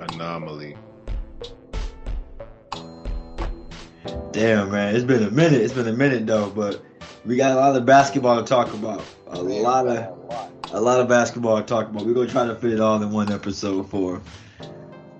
[0.00, 0.76] Anomaly.
[4.32, 5.60] Damn, man, it's been a minute.
[5.60, 6.84] It's been a minute though, but
[7.24, 9.04] we got a lot of basketball to talk about.
[9.26, 12.06] A lot of a lot of basketball to talk about.
[12.06, 14.22] We're gonna try to fit it all in one episode for.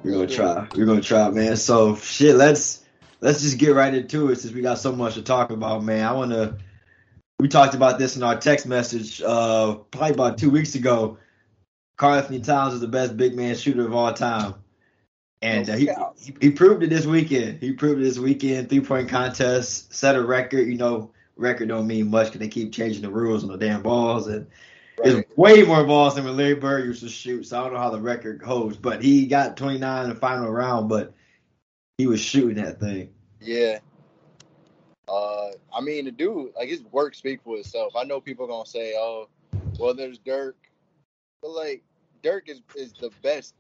[0.03, 0.67] We're gonna try.
[0.75, 1.57] We're gonna try, man.
[1.57, 2.85] So shit, let's
[3.21, 6.07] let's just get right into it since we got so much to talk about, man.
[6.07, 6.57] I wanna.
[7.39, 11.19] We talked about this in our text message, uh, probably about two weeks ago.
[11.97, 14.55] Karl-Anthony Towns is the best big man shooter of all time.
[15.43, 17.61] And uh, he, he, he proved it this weekend.
[17.61, 18.69] He proved it this weekend.
[18.69, 20.69] Three point contest, set a record.
[20.69, 23.83] You know, record don't mean much because they keep changing the rules on the damn
[23.83, 24.47] balls, and
[24.99, 25.17] right.
[25.17, 27.47] it's way more balls than when Larry Bird used to shoot.
[27.47, 30.51] So I don't know how the record holds, but he got 29 in the final
[30.51, 31.15] round, but
[31.97, 33.15] he was shooting that thing.
[33.41, 33.79] Yeah.
[35.09, 37.95] Uh, I mean, the dude, like his work speaks for itself.
[37.97, 39.29] I know people are gonna say, "Oh,
[39.79, 40.57] well, there's Dirk,"
[41.43, 41.83] but like
[42.23, 43.55] Dirk is is the best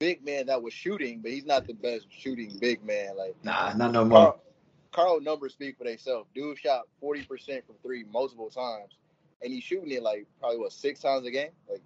[0.00, 3.16] big man that was shooting, but he's not the best shooting big man.
[3.16, 4.18] Like nah, not no more.
[4.18, 4.42] Carl,
[4.90, 6.28] Karl numbers speak for themselves.
[6.34, 8.94] Dude shot forty percent from three multiple times,
[9.42, 11.50] and he's shooting it like probably what six times a game.
[11.68, 11.82] Like,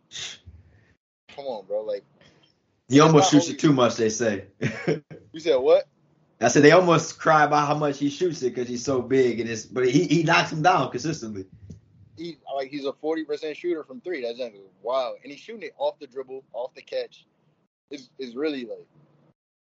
[1.37, 1.83] come on, bro.
[1.83, 2.05] Like
[2.89, 3.97] he almost shoots it too much.
[3.97, 4.47] They say.
[4.87, 5.85] you said what?
[6.41, 9.41] I said they almost cry about how much he shoots it because he's so big
[9.41, 11.47] and it's, but he he knocks him down consistently.
[12.17, 14.23] He like he's a forty percent shooter from three.
[14.23, 17.27] That's like wow, and he's shooting it off the dribble, off the catch
[17.91, 18.87] is is really like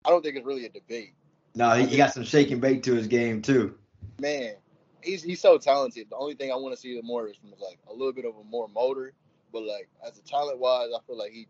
[0.05, 1.15] I don't think it's really a debate.
[1.55, 3.77] No, he, he got some shaking bait to his game too.
[4.21, 4.55] Man,
[5.03, 6.09] he's he's so talented.
[6.11, 8.25] The only thing I want to see the more is from like a little bit
[8.25, 9.13] of a more motor,
[9.53, 11.49] but like as a talent wise, I feel like he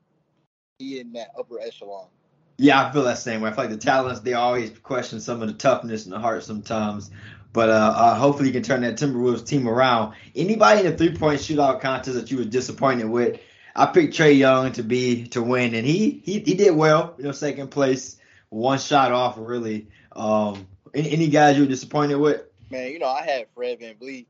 [0.78, 2.08] he in that upper echelon.
[2.58, 3.50] Yeah, I feel that same way.
[3.50, 6.42] I feel like the talents they always question some of the toughness and the heart
[6.44, 7.10] sometimes.
[7.52, 10.14] But uh, uh, hopefully, he can turn that Timberwolves team around.
[10.36, 13.40] Anybody in the three point shootout contest that you were disappointed with,
[13.74, 17.14] I picked Trae Young to be to win, and he he, he did well.
[17.18, 19.36] You know, second place, one shot off.
[19.38, 22.42] Really, um, any, any guys you were disappointed with?
[22.70, 24.26] Man, you know I had Fred VanVleet.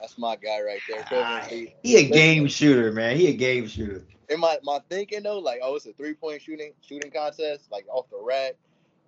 [0.00, 1.04] That's my guy right there.
[1.04, 1.72] Fred VanVleet.
[1.82, 3.16] He a game shooter, man.
[3.16, 4.02] He a game shooter.
[4.28, 7.86] In my my thinking though, like oh, it's a three point shooting shooting contest, like
[7.90, 8.54] off the rack.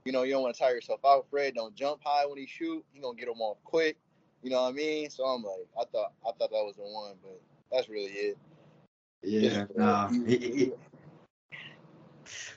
[0.05, 1.27] You know, you don't want to tire yourself out.
[1.31, 2.85] Fred don't jump high when he shoot.
[2.93, 3.97] He gonna get them off quick.
[4.43, 5.11] You know what I mean?
[5.11, 7.41] So I'm like, I thought I thought that was the one, but
[7.73, 8.39] that's really it.
[9.27, 10.09] Yeah, nah.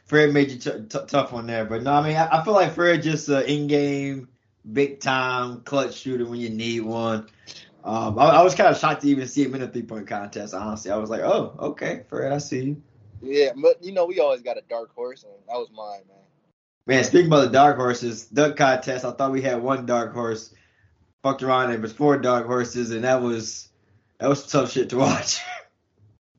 [0.06, 2.54] Fred made you t- t- tough on there, but no, I mean, I, I feel
[2.54, 4.28] like Fred just an in-game,
[4.72, 7.28] big time clutch shooter when you need one.
[7.84, 10.54] Um, I, I, was kind of shocked to even see him in a three-point contest.
[10.54, 12.84] Honestly, I was like, oh, okay, Fred, I see you.
[13.22, 16.18] Yeah, but you know, we always got a dark horse, and that was mine, man.
[16.86, 20.54] Man, speaking about the dark horses, dunk contest, I thought we had one dark horse.
[21.24, 23.70] Fucked around, and it was four dark horses, and that was
[24.20, 25.40] that was tough shit to watch.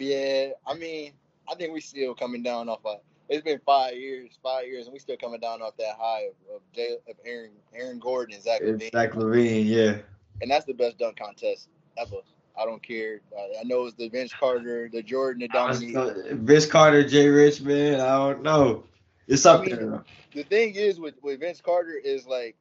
[0.00, 1.12] Yeah, I mean,
[1.50, 2.84] I think we still coming down off.
[2.86, 2.96] A,
[3.28, 6.56] it's been five years, five years, and we still coming down off that high of,
[6.56, 8.92] of, Jay, of Aaron Aaron Gordon and Zach LaVine.
[8.92, 9.98] Zach LaVine, yeah.
[10.40, 11.68] And that's the best dunk contest
[11.98, 12.16] ever.
[12.58, 13.20] I don't care.
[13.38, 15.96] I know it's the Vince Carter, the Jordan, the Dominique.
[16.32, 18.00] Vince Carter, Jay Rich, man.
[18.00, 18.84] I don't know.
[19.28, 20.04] It's up I mean, there.
[20.34, 22.56] The thing is with, with Vince Carter is like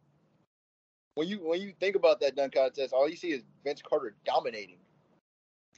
[1.15, 4.15] when you when you think about that dunk contest, all you see is Vince Carter
[4.25, 4.77] dominating.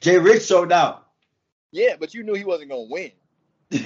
[0.00, 1.08] Jay Rich showed out.
[1.72, 3.12] Yeah, but you knew he wasn't gonna win.
[3.72, 3.80] you,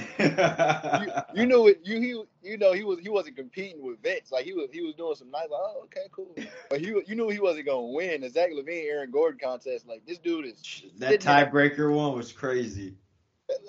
[1.33, 1.79] you, knew it.
[1.83, 4.33] You he you know he was he wasn't competing with vets.
[4.33, 5.47] Like he was he was doing some nice.
[5.49, 6.35] Like, oh, okay, cool.
[6.69, 9.87] But he you knew he wasn't gonna win the Zach LaVine Aaron Gordon contest.
[9.87, 12.95] Like this dude is that tiebreaker one was crazy.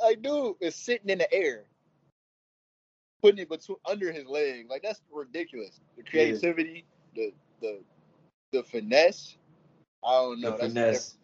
[0.02, 1.66] Like dude is sitting in the air,
[3.22, 4.66] putting it between under his leg.
[4.68, 5.78] Like that's ridiculous.
[5.96, 6.84] The creativity,
[7.14, 7.26] yeah.
[7.60, 7.80] the the
[8.58, 9.36] the finesse.
[10.04, 10.50] I don't know.
[10.50, 11.17] The that's finesse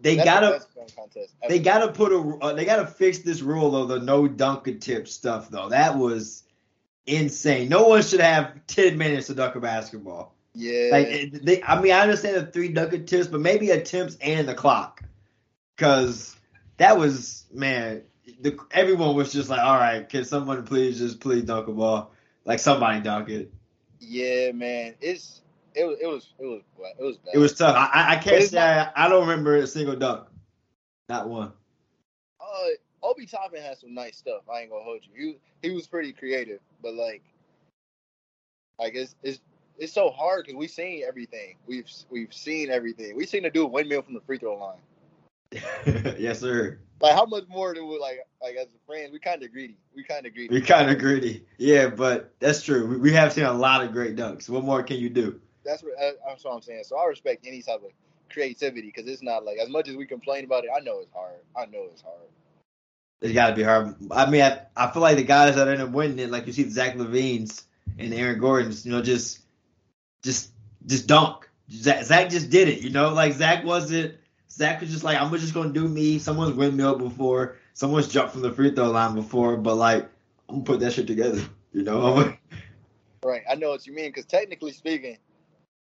[0.00, 3.88] they That's gotta the they gotta put a uh, they gotta fix this rule of
[3.88, 5.70] the no dunker tip stuff though.
[5.70, 6.42] That was
[7.06, 7.68] insane.
[7.68, 10.34] No one should have ten minutes to dunk a basketball.
[10.54, 10.90] Yeah.
[10.92, 14.54] Like they, I mean, I understand the three dunker tips, but maybe attempts and the
[14.54, 15.02] clock,
[15.76, 16.36] because
[16.76, 18.02] that was man.
[18.40, 22.12] The, everyone was just like, all right, can someone please just please dunk a ball?
[22.44, 23.52] Like somebody dunk it.
[24.00, 24.94] Yeah, man.
[25.00, 25.40] It's
[25.74, 26.62] it was it was it was
[26.98, 27.34] it was bad.
[27.34, 27.76] It was tough.
[27.76, 30.28] I, I can't say not, I, I, don't remember a single dunk,
[31.08, 31.52] not one.
[32.40, 32.68] Uh,
[33.02, 34.42] Obi Toppin had some nice stuff.
[34.52, 35.38] I ain't gonna hold you.
[35.62, 37.22] He he was pretty creative, but like,
[38.78, 39.40] like it's it's
[39.78, 41.56] it's so hard because we've seen everything.
[41.66, 43.16] We've we've seen everything.
[43.16, 44.78] We've seen a dude windmill from the free throw line.
[46.18, 46.78] yes, sir.
[47.00, 49.12] Like how much more do we like like as a friend?
[49.12, 49.76] We kind of greedy.
[49.94, 50.54] We kind of greedy.
[50.54, 51.44] We kind of greedy.
[51.58, 52.86] Yeah, but that's true.
[52.86, 54.48] We, we have seen a lot of great dunks.
[54.48, 55.40] What more can you do?
[55.64, 55.92] That's what
[56.26, 56.84] that's what I'm saying.
[56.84, 57.90] So I respect any type of
[58.30, 60.70] creativity because it's not like as much as we complain about it.
[60.74, 61.40] I know it's hard.
[61.56, 62.28] I know it's hard.
[63.20, 63.94] It's got to be hard.
[64.10, 66.52] I mean, I, I feel like the guys that end up winning it, like you
[66.52, 67.64] see Zach LaVine's
[67.98, 69.40] and Aaron Gordon's, you know, just
[70.22, 70.50] just
[70.86, 71.48] just dunk.
[71.70, 73.12] Zach, Zach just did it, you know.
[73.14, 74.16] Like Zach wasn't.
[74.50, 76.18] Zach was just like, I'm just gonna do me.
[76.18, 77.56] Someone's windmill before.
[77.72, 80.04] Someone's jumped from the free throw line before, but like,
[80.48, 82.34] I'm gonna put that shit together, you know.
[83.24, 84.10] right, I know what you mean.
[84.10, 85.16] Because technically speaking,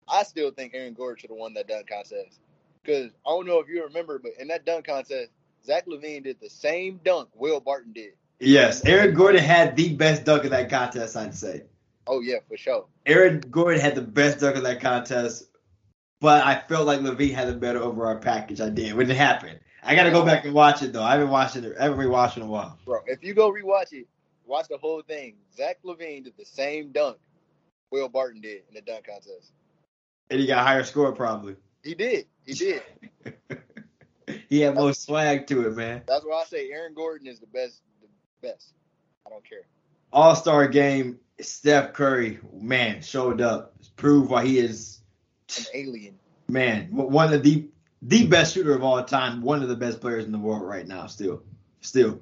[0.07, 2.39] I still think Aaron Gordon should have won that dunk contest.
[2.83, 5.31] Because I don't know if you remember, but in that dunk contest,
[5.65, 8.13] Zach LaVine did the same dunk Will Barton did.
[8.39, 11.63] Yes, Aaron Gordon had the best dunk in that contest, I'd say.
[12.07, 12.85] Oh yeah, for sure.
[13.05, 15.45] Aaron Gordon had the best dunk in that contest,
[16.19, 18.59] but I felt like LaVine had a better overall package.
[18.59, 19.59] I did when it happened.
[19.81, 21.03] I gotta go back and watch it though.
[21.03, 21.75] I haven't watched it.
[21.79, 22.77] I haven't rewatched it in a while.
[22.83, 24.07] Bro, if you go rewatch it,
[24.45, 25.35] watch the whole thing.
[25.55, 27.17] Zach LaVine did the same dunk
[27.91, 29.53] Will Barton did in the dunk contest.
[30.29, 31.55] And he got a higher score probably.
[31.83, 32.25] He did.
[32.45, 32.81] He did.
[34.49, 36.03] he had more swag to it, man.
[36.07, 37.81] That's why I say Aaron Gordon is the best.
[38.01, 38.07] The
[38.47, 38.73] best.
[39.25, 39.63] I don't care.
[40.11, 41.19] All Star game.
[41.39, 44.99] Steph Curry, man, showed up, proved why he is
[45.57, 46.19] an alien.
[46.47, 47.67] Man, one of the
[48.01, 50.87] the best shooter of all time, one of the best players in the world right
[50.87, 51.07] now.
[51.07, 51.41] Still,
[51.81, 52.21] still.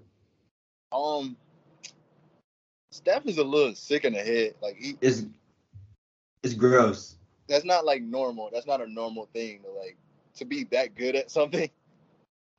[0.92, 1.36] Um,
[2.92, 4.56] Steph is a little sick in the head.
[4.62, 5.24] Like he, it's
[6.44, 7.18] it's gross.
[7.48, 8.50] That's not like normal.
[8.52, 9.98] That's not a normal thing to like
[10.36, 11.70] to be that good at something.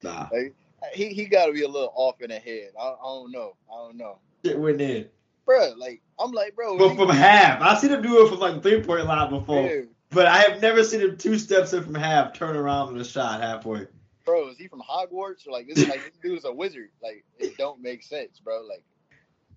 [0.05, 0.26] Nah.
[0.32, 0.52] Like,
[0.94, 2.70] he he got to be a little off in the head.
[2.76, 3.55] I, I don't know.
[3.73, 4.19] I don't know.
[4.44, 5.06] Shit went in.
[5.46, 6.79] Bro, like I'm like, bro.
[6.79, 9.69] But from half, I've seen him do it from like three point line before.
[9.69, 9.88] Dude.
[10.11, 13.05] But I have never seen him two steps in from half, turn around with a
[13.05, 13.87] shot halfway.
[14.25, 15.88] Bro, is he from Hogwarts or like this?
[15.88, 16.90] Like this dude's a wizard.
[17.02, 18.62] Like it don't make sense, bro.
[18.69, 18.84] Like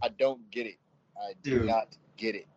[0.01, 0.77] I don't get it.
[1.17, 1.67] I do Dude.
[1.67, 2.47] not get it.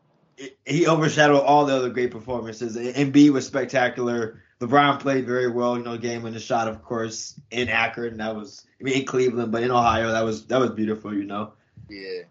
[0.65, 2.77] He overshadowed all the other great performances.
[2.77, 4.43] Embiid was spectacular.
[4.61, 5.77] LeBron played very well.
[5.77, 8.19] You know, game in the shot, of course, in Akron.
[8.19, 11.15] That was, I mean, in Cleveland, but in Ohio, that was that was beautiful.
[11.15, 11.53] You know.
[11.89, 12.23] Yeah.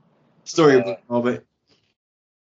[0.43, 1.43] Storybook uh, moment.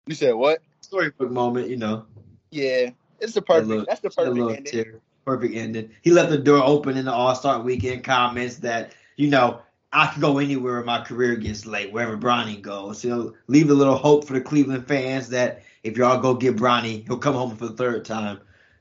[0.06, 0.60] You said what?
[0.80, 1.68] Storybook moment.
[1.68, 2.06] You know.
[2.50, 2.90] Yeah,
[3.20, 3.68] it's the perfect.
[3.68, 4.64] Little, that's the perfect ending.
[4.64, 5.90] Tear, perfect ending.
[6.02, 9.60] He left the door open in the All Star Weekend comments that you know
[9.92, 13.04] I could go anywhere in my career gets late, wherever Bronny goes.
[13.04, 17.06] Know, leave a little hope for the Cleveland fans that if y'all go get Bronny,
[17.06, 18.40] he'll come home for the third time.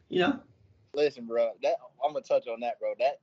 [0.10, 0.40] You know.
[0.94, 1.52] Listen, bro.
[1.64, 2.94] That I'm gonna touch on that, bro.
[3.00, 3.20] That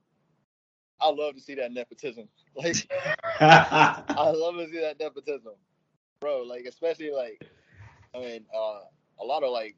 [1.01, 2.29] I love to see that nepotism.
[2.57, 2.87] Like
[3.41, 5.55] I love to see that nepotism,
[6.21, 6.43] bro.
[6.43, 7.45] Like especially like
[8.15, 8.83] I mean, uh,
[9.21, 9.75] a lot of like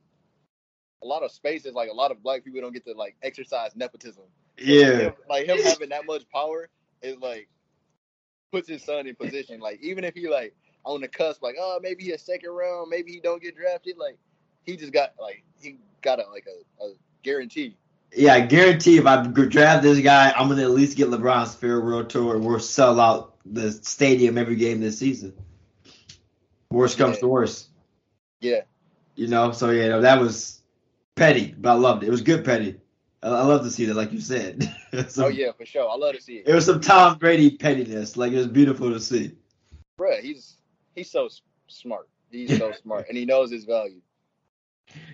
[1.03, 3.75] a lot of spaces, like a lot of black people don't get to like exercise
[3.75, 4.25] nepotism.
[4.59, 4.85] Yeah.
[4.87, 6.69] Like him, like him having that much power
[7.01, 7.49] is like
[8.53, 9.61] puts his son in position.
[9.61, 10.55] Like even if he like
[10.85, 13.99] on the cusp, like oh maybe he a second round, maybe he don't get drafted.
[13.99, 14.19] Like
[14.65, 17.77] he just got like he got a like a, a guarantee.
[18.15, 22.05] Yeah, I guarantee if I draft this guy, I'm gonna at least get LeBron's farewell
[22.05, 22.39] tour.
[22.39, 25.35] We'll sell out the stadium every game this season.
[26.71, 27.21] Worst comes yeah.
[27.21, 27.69] to worst.
[28.41, 28.61] Yeah.
[29.15, 30.61] You know, so yeah, that was
[31.15, 32.09] petty, but I loved it.
[32.09, 32.77] It was good petty.
[33.27, 34.63] I, love to see that, like you said.
[35.09, 35.89] so, oh yeah, for sure.
[35.89, 36.49] I love to see it.
[36.49, 38.17] It was some Tom Brady pettiness.
[38.17, 39.33] Like it was beautiful to see.
[39.99, 40.57] Bruh, he's
[40.95, 41.29] he's so
[41.69, 42.09] smart.
[42.31, 44.01] He's so smart, and he knows his value.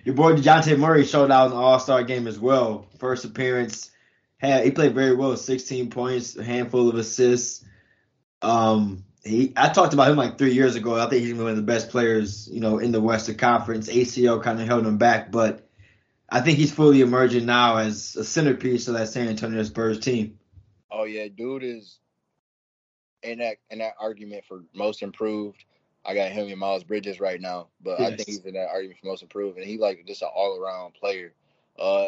[0.03, 2.87] Your boy Dejounte Murray showed out in the All Star game as well.
[2.99, 3.89] First appearance,
[4.37, 5.35] had he played very well.
[5.35, 7.65] 16 points, a handful of assists.
[8.41, 10.99] Um, he I talked about him like three years ago.
[10.99, 13.89] I think he's one of the best players, you know, in the Western Conference.
[13.89, 15.67] ACL kind of held him back, but
[16.29, 20.39] I think he's fully emerging now as a centerpiece of that San Antonio Spurs team.
[20.91, 21.99] Oh yeah, dude is
[23.21, 25.63] in that in that argument for most improved.
[26.05, 28.11] I got him and Miles Bridges right now, but yes.
[28.11, 30.59] I think he's in that argument for most improved, and he like just an all
[30.59, 31.33] around player.
[31.79, 32.07] Uh,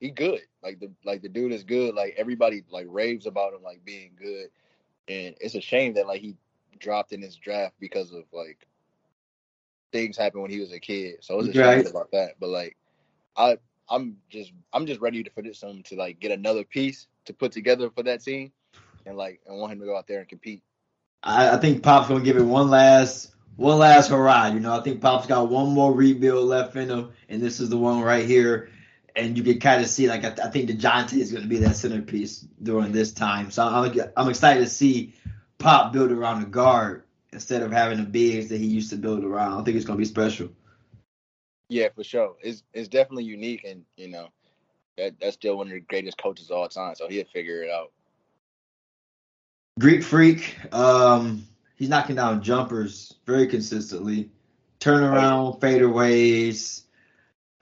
[0.00, 0.40] he good.
[0.62, 1.94] Like the like the dude is good.
[1.94, 4.48] Like everybody like raves about him like being good,
[5.08, 6.36] and it's a shame that like he
[6.78, 8.66] dropped in his draft because of like
[9.92, 11.16] things happened when he was a kid.
[11.20, 11.84] So it's a right.
[11.84, 12.34] shame about that.
[12.40, 12.76] But like
[13.36, 17.32] I I'm just I'm just ready to finish some to like get another piece to
[17.32, 18.52] put together for that team,
[19.04, 20.62] and like I want him to go out there and compete.
[21.22, 24.48] I, I think Pop's gonna give it one last one last hurrah.
[24.48, 27.68] You know, I think Pop's got one more rebuild left in him, and this is
[27.68, 28.70] the one right here.
[29.14, 31.56] And you can kind of see, like, I, I think Dejounte is going to be
[31.60, 33.50] that centerpiece during this time.
[33.50, 35.14] So I'm, I'm excited to see
[35.56, 39.24] Pop build around the guard instead of having the bigs that he used to build
[39.24, 39.58] around.
[39.58, 40.50] I think it's going to be special.
[41.68, 42.36] Yeah, for sure.
[42.42, 44.28] It's it's definitely unique, and you know,
[44.96, 46.94] that that's still one of the greatest coaches all time.
[46.94, 47.92] So he'll figure it out.
[49.78, 50.56] Greek freak.
[50.72, 51.46] Um,
[51.76, 54.30] he's knocking down jumpers very consistently.
[54.80, 56.82] Turnaround, fadeaways.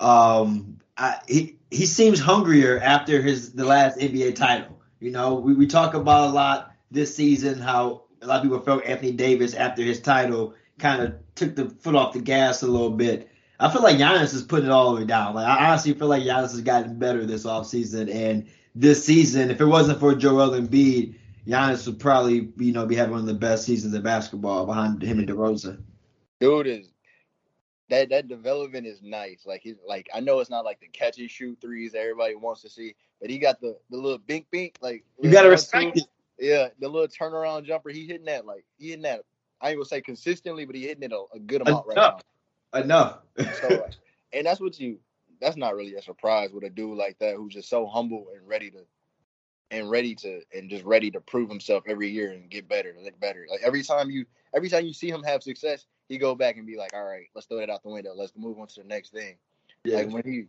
[0.00, 4.80] Um, I, he he seems hungrier after his the last NBA title.
[5.00, 8.60] You know, we, we talk about a lot this season, how a lot of people
[8.60, 12.66] felt Anthony Davis after his title kind of took the foot off the gas a
[12.66, 13.28] little bit.
[13.60, 15.34] I feel like Giannis is putting it all the way down.
[15.34, 18.12] Like I honestly feel like Giannis has gotten better this offseason.
[18.12, 21.14] And this season, if it wasn't for Joel Embiid,
[21.46, 25.02] Giannis would probably, you know, be having one of the best seasons of basketball behind
[25.02, 25.82] him and DeRozan.
[26.40, 26.90] Dude is
[27.90, 29.44] that that development is nice.
[29.46, 32.62] Like he's like I know it's not like the catch and shoot threes everybody wants
[32.62, 36.04] to see, but he got the the little bink bink like you gotta respect it.
[36.38, 39.20] Yeah, the little turnaround jumper he hitting that like he hitting that.
[39.60, 42.18] I ain't gonna say consistently, but he hitting it a, a good amount right now.
[42.74, 43.18] Enough.
[43.60, 43.86] so,
[44.32, 44.98] and that's what you.
[45.40, 48.46] That's not really a surprise with a dude like that who's just so humble and
[48.48, 48.78] ready to,
[49.70, 53.18] and ready to, and just ready to prove himself every year and get better, get
[53.20, 53.46] better.
[53.50, 56.66] Like every time you, every time you see him have success, he go back and
[56.66, 58.14] be like, all right, let's throw that out the window.
[58.14, 59.36] Let's move on to the next thing.
[59.84, 59.96] Yeah.
[59.96, 60.44] Like when he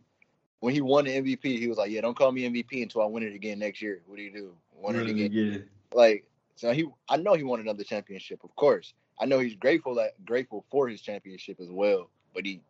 [0.60, 3.06] when he won the MVP, he was like, yeah, don't call me MVP until I
[3.06, 4.02] win it again next year.
[4.06, 4.52] What do you do?
[4.72, 5.30] Won it again.
[5.32, 5.58] Yeah.
[5.92, 8.94] Like so he I know he won another championship, of course.
[9.20, 12.10] I know he's grateful that grateful for his championship as well.
[12.36, 12.62] But he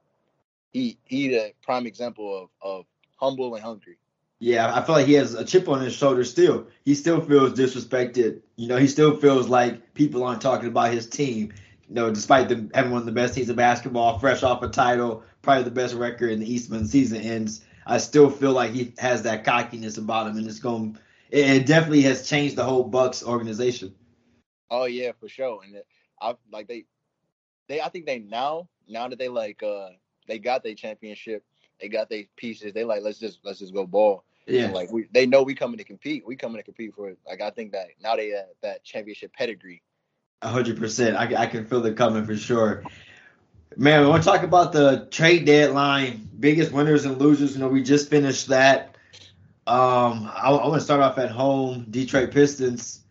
[0.72, 2.86] he he the prime example of of
[3.18, 3.98] humble and hungry.
[4.40, 6.68] Yeah, I feel like he has a chip on his shoulder still.
[6.84, 8.42] He still feels disrespected.
[8.56, 11.52] You know, he still feels like people aren't talking about his team.
[11.88, 14.68] You know, despite them having one of the best teams of basketball, fresh off a
[14.68, 17.64] title, probably the best record in the Eastman season ends.
[17.86, 20.98] I still feel like he has that cockiness about him, and it's going.
[21.30, 23.94] It, it definitely has changed the whole Bucks organization.
[24.70, 25.62] Oh yeah, for sure.
[25.64, 25.80] And uh,
[26.20, 26.86] I like they
[27.68, 29.88] they I think they now now that they like uh
[30.28, 31.44] they got their championship,
[31.80, 32.72] they got their pieces.
[32.72, 34.24] They like let's just let's just go ball.
[34.46, 36.24] Yeah, And like we they know we coming to compete.
[36.26, 37.18] We coming to compete for it.
[37.26, 39.82] Like I think that now they have that championship pedigree.
[40.42, 41.16] A hundred percent.
[41.16, 42.84] I, I can feel it coming for sure.
[43.76, 47.54] Man, we want to talk about the trade deadline, biggest winners and losers.
[47.54, 48.96] You know, we just finished that.
[49.66, 51.86] Um, I, I want to start off at home.
[51.90, 53.02] Detroit Pistons.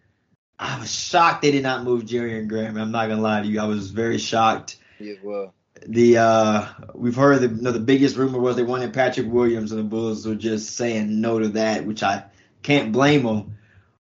[0.58, 2.77] I was shocked they did not move Jerami Grant.
[2.77, 3.60] I'm not gonna lie to you.
[3.60, 4.77] I was very shocked.
[5.00, 5.53] Yeah, well.
[5.88, 9.72] The uh, we've heard the you know, the biggest rumor was they wanted Patrick Williams,
[9.72, 12.25] and the Bulls were just saying no to that, which I
[12.63, 13.58] can't blame them.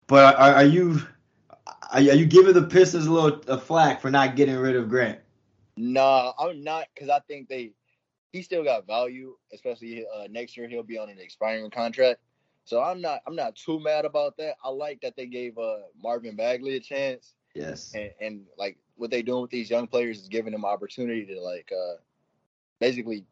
[0.06, 1.00] But are, are you
[1.92, 4.76] are you, are you giving the Pistons a little a flack for not getting rid
[4.76, 5.18] of Grant?
[5.76, 7.72] Nah, I'm not because I think they
[8.32, 12.20] he still got value, especially uh, next year he'll be on an expiring contract.
[12.64, 14.56] So I'm not I'm not too mad about that.
[14.64, 17.92] I like that they gave uh, Marvin Bagley a chance, Yes.
[17.94, 21.40] and, and like what they doing with these young players is giving them opportunity to
[21.40, 21.96] like uh
[22.80, 23.24] basically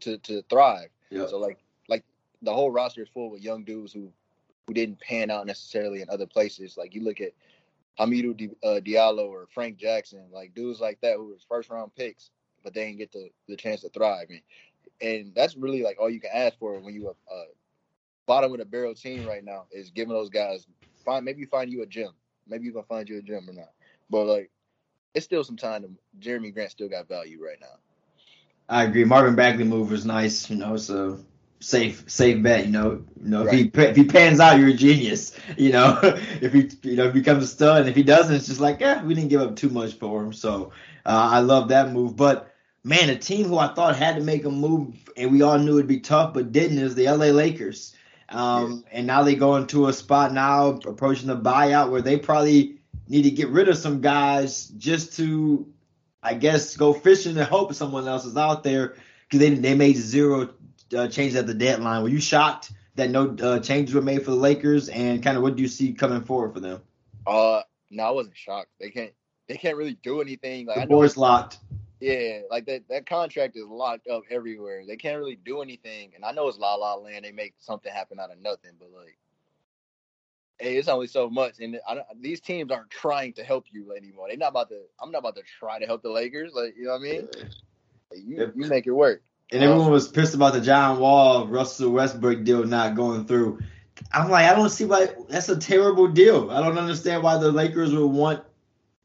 [0.00, 0.90] to to thrive.
[1.10, 1.26] Yeah.
[1.26, 1.58] So like
[1.88, 2.04] like
[2.42, 4.12] the whole roster is full with young dudes who
[4.66, 6.76] who didn't pan out necessarily in other places.
[6.76, 7.32] Like you look at
[7.98, 11.94] Hamidou Di, uh, Diallo or Frank Jackson, like dudes like that who was first round
[11.96, 12.30] picks,
[12.62, 14.28] but they didn't get the, the chance to thrive.
[14.28, 14.42] And,
[15.00, 17.44] and that's really like all you can ask for when you a uh,
[18.26, 20.66] bottom of the barrel team right now is giving those guys
[21.04, 22.10] find maybe you find you a gym,
[22.46, 23.72] maybe you can find you a gym or not.
[24.10, 24.50] But like
[25.18, 25.82] it's still some time.
[25.84, 27.76] To, Jerami Grant still got value right now.
[28.68, 29.04] I agree.
[29.04, 30.50] Marvin Bagley move was nice.
[30.50, 31.20] You know, so
[31.60, 32.66] safe safe bet.
[32.66, 32.90] You know,
[33.22, 35.36] you know if he if he pans out, you're a genius.
[35.58, 38.60] You know, if he you know becomes a stud, and if he doesn't, it's just
[38.60, 40.32] like yeah, we didn't give up too much for him.
[40.32, 40.72] So
[41.06, 42.16] uh, I love that move.
[42.16, 42.52] But
[42.84, 45.74] man, a team who I thought had to make a move, and we all knew
[45.78, 47.94] it'd be tough, but didn't, is the LA Lakers.
[48.30, 52.77] Um, And now they go into a spot now approaching the buyout where they probably
[53.08, 55.66] need to get rid of some guys just to
[56.22, 59.96] I guess go fishing and hope someone else is out there because they they made
[59.96, 60.50] zero
[60.96, 62.02] uh, changes at the deadline.
[62.02, 65.42] Were you shocked that no uh, changes were made for the Lakers, and kind of
[65.42, 66.82] what do you see coming forward for them?
[67.26, 68.70] Uh, no, I wasn't shocked.
[68.80, 69.12] They can't
[69.48, 70.66] they can't really do anything.
[70.66, 71.58] Like The board's locked.
[72.00, 74.84] yeah, like that that contract is locked up everywhere.
[74.86, 76.12] They can't really do anything.
[76.14, 77.24] And I know it's la la land.
[77.24, 79.16] They make something happen out of nothing, but like.
[80.60, 83.94] Hey, it's only so much, and I don't, these teams aren't trying to help you
[83.96, 84.26] anymore.
[84.28, 84.80] They're not about to.
[85.00, 86.52] I'm not about to try to help the Lakers.
[86.52, 87.28] Like, you know what I mean?
[88.16, 88.52] You, Yep.
[88.56, 89.22] you make it work.
[89.52, 93.60] And everyone was pissed about the John Wall Russell Westbrook deal not going through.
[94.12, 96.50] I'm like, I don't see why that's a terrible deal.
[96.50, 98.42] I don't understand why the Lakers would want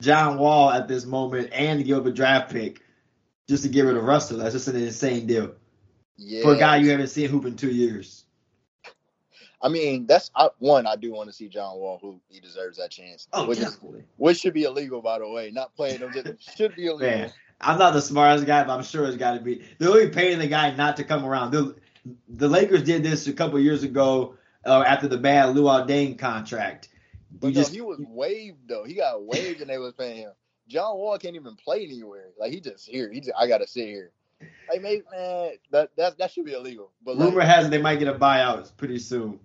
[0.01, 2.81] John Wall at this moment and to give up a draft pick
[3.48, 4.38] just to get rid of Russell.
[4.39, 5.53] That's just an insane deal
[6.17, 6.43] Yeah.
[6.43, 8.22] for a guy you haven't seen hoop in two years.
[9.63, 10.86] I mean, that's I, one.
[10.86, 13.29] I do want to see John Wall, who he deserves that chance.
[13.32, 13.79] Oh, which, is,
[14.17, 15.51] which should be illegal, by the way.
[15.51, 17.08] Not playing him just should be illegal.
[17.08, 19.65] Man, I'm not the smartest guy, but I'm sure it's got to be.
[19.79, 21.51] They're only paying the guy not to come around.
[21.51, 21.75] The,
[22.27, 26.89] the Lakers did this a couple years ago uh, after the bad Luol Deng contract.
[27.32, 28.84] But no, just he was waived though.
[28.84, 30.32] He got waived, and they was paying him.
[30.67, 32.29] John Wall can't even play anywhere.
[32.38, 33.12] Like he just here.
[33.12, 34.12] He just I gotta sit here.
[34.70, 36.91] Like maybe man, that that that should be illegal.
[37.03, 39.39] But like, rumor has it they might get a buyout pretty soon.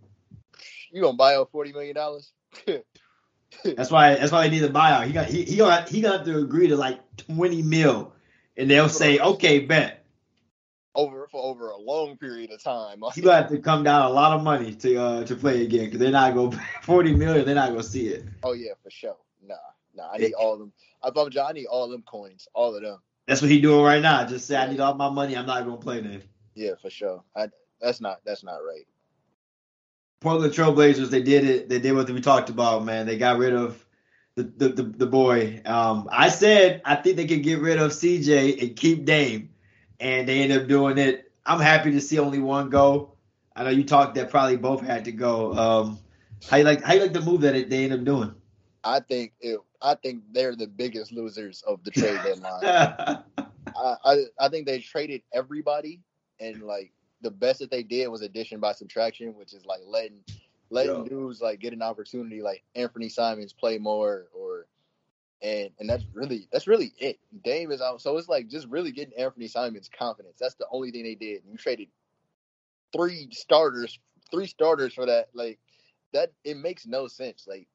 [0.93, 2.33] You gonna buy out forty million dollars?
[3.65, 4.15] That's why.
[4.15, 5.07] That's why they need a buyout.
[5.07, 5.27] He got.
[5.27, 8.13] He he gonna he gonna have to agree to like twenty mil,
[8.57, 10.05] and they'll say, okay, bet.
[10.95, 13.03] over for over a long period of time.
[13.15, 15.87] He gonna have to come down a lot of money to uh to play again
[15.87, 17.45] because they're not gonna forty million.
[17.47, 18.25] They're not gonna see it.
[18.43, 19.17] oh yeah, for sure.
[19.43, 19.55] Nah,
[19.95, 20.11] nah.
[20.13, 20.73] I need all of them.
[21.05, 22.99] If I'm John, I need all them coins, all of them.
[23.27, 24.25] That's what he doing right now.
[24.25, 25.37] Just say, I need all my money.
[25.37, 26.23] I'm not gonna play then.
[26.55, 27.23] Yeah, for sure.
[27.37, 27.49] I
[27.81, 28.87] that's not that's not right.
[30.21, 31.69] Portland Trailblazers, they did it.
[31.69, 33.07] They did what we talked about, man.
[33.07, 33.85] They got rid of
[34.35, 35.61] the the, the, the boy.
[35.65, 39.51] Um, I said I think they could get rid of CJ and keep Dame,
[40.01, 41.31] and they end up doing it.
[41.47, 43.13] I'm happy to see only one go.
[43.55, 45.53] I know you talked that probably both had to go.
[45.55, 45.99] Um,
[46.49, 48.35] how you like how you like the move that it, they end up doing?
[48.85, 49.61] I think it.
[49.81, 52.65] I think they're the biggest losers of the trade deadline.
[53.77, 56.01] I, I I think they traded everybody,
[56.41, 60.21] and like the best that they did was addition by subtraction, which is like letting
[60.71, 61.05] letting Yeah.
[61.05, 64.67] dudes like get an opportunity, like Anthony Simons play more, or
[65.43, 67.19] and and that's really that's really it.
[67.45, 70.39] Dame is out, so it's like just really getting Anthony Simons confidence.
[70.41, 71.43] That's the only thing they did.
[71.51, 71.89] You traded
[72.93, 73.99] three starters,
[74.31, 75.29] three starters for that.
[75.35, 75.59] Like
[76.13, 77.47] that, it makes no sense.
[77.49, 77.69] Like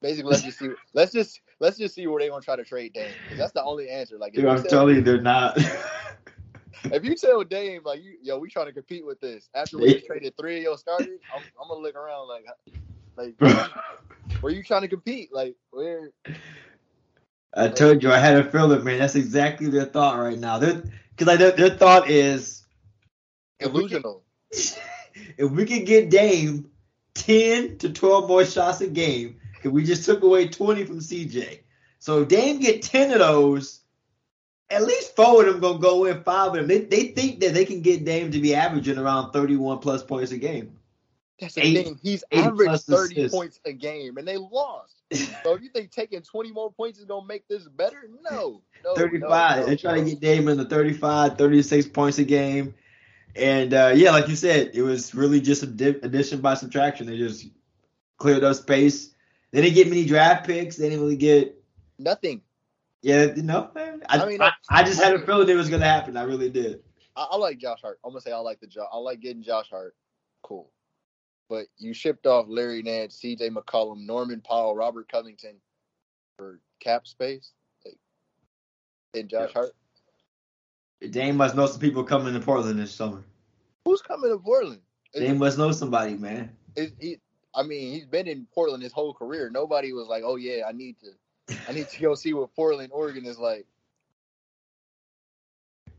[0.00, 0.70] basically, let's just see.
[0.94, 3.18] Let's just let's just see where they're gonna try to trade Dame.
[3.36, 4.18] That's the only answer.
[4.18, 5.58] Like Dude, I'm telling you, they're not.
[6.84, 9.94] if you tell Dame like you, yo, we trying to compete with this after we
[9.94, 12.46] just traded three of your starters, I'm, I'm gonna look around like,
[13.16, 13.82] like
[14.40, 15.32] where you trying to compete?
[15.32, 16.10] Like where?
[17.54, 18.98] I told you I had a feeling, man.
[18.98, 20.58] That's exactly their thought right now.
[20.58, 22.64] Because like their, their thought is
[23.60, 24.20] if we, can, Illusional.
[25.38, 26.70] if we can get Dame
[27.14, 31.60] ten to twelve more shots a game, because we just took away twenty from CJ.
[31.98, 33.81] So if Dame get ten of those,
[34.72, 36.22] at least four of them gonna go in.
[36.24, 39.32] Five of them, they, they think that they can get Dame to be averaging around
[39.32, 40.76] thirty-one plus points a game.
[41.40, 41.98] That's the Eight- thing.
[42.02, 43.36] He's averaged plus 30 assists.
[43.36, 44.94] points a game, and they lost.
[45.42, 48.94] So if you think taking 20 more points is gonna make this better, no, no,
[48.94, 49.20] 35.
[49.20, 50.04] No, no, They're trying no.
[50.04, 52.74] to get Dame in the 35, 36 points a game.
[53.34, 57.06] And uh, yeah, like you said, it was really just a di- addition by subtraction.
[57.06, 57.46] They just
[58.18, 59.10] cleared up space.
[59.50, 60.76] They didn't get many draft picks.
[60.76, 61.62] They didn't really get,
[61.98, 62.40] nothing.
[63.02, 63.70] Yeah, you know.
[63.76, 66.16] I, I mean, I, uh, I just had a feeling it was going to happen.
[66.16, 66.82] I really did.
[67.16, 67.98] I, I like Josh Hart.
[68.04, 68.88] I'm gonna say I like the job.
[68.92, 69.94] I like getting Josh Hart.
[70.42, 70.70] Cool.
[71.48, 73.50] But you shipped off Larry Nance, C.J.
[73.50, 75.56] McCollum, Norman Powell, Robert Covington
[76.38, 77.52] for cap space,
[77.84, 77.98] like,
[79.14, 79.60] and Josh Yeah.
[79.60, 79.72] Hart.
[81.10, 83.22] Dame must know some people coming to Portland this summer.
[83.84, 84.80] Who's coming to Portland?
[85.14, 86.56] Dame must know somebody, man.
[86.76, 87.18] is he,
[87.54, 89.50] I mean, he's been in Portland his whole career.
[89.50, 91.08] Nobody was like, "Oh yeah, I need to,
[91.68, 93.66] I need to go see what Portland, Oregon is like."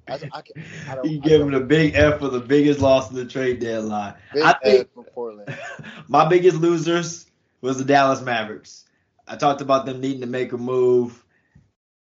[0.07, 1.09] I, I, can, I don't.
[1.09, 4.15] You give him the big F for the biggest loss in the trade deadline.
[4.33, 5.57] big I think ass from Portland.
[6.07, 7.25] my biggest losers
[7.61, 8.85] was the Dallas Mavericks.
[9.27, 11.23] I talked about them needing to make a move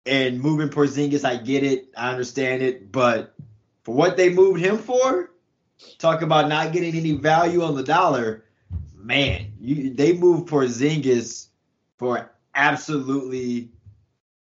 [0.05, 1.25] and moving Porzingis.
[1.25, 3.35] I get it, I understand it, but
[3.83, 5.31] for what they moved him for,
[5.99, 8.45] talk about not getting any value on the dollar.
[8.95, 11.49] Man, you they moved Porzingis
[11.97, 13.71] for absolutely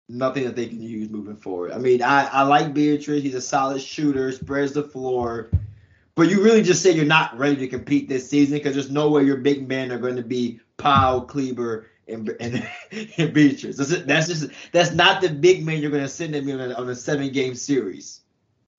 [0.08, 1.72] nothing that they can use moving forward.
[1.72, 3.20] I mean, I, I like Bertans.
[3.20, 5.50] He's a solid shooter, spreads the floor.
[6.14, 9.10] But you really just say you're not ready to compete this season because there's no
[9.10, 12.54] way your big men are going to be Powell, Kleber, and and,
[12.90, 13.76] and Bertans.
[13.76, 16.74] That's, that's just that's not the big men you're going to send them on a,
[16.74, 18.22] on a seven game series.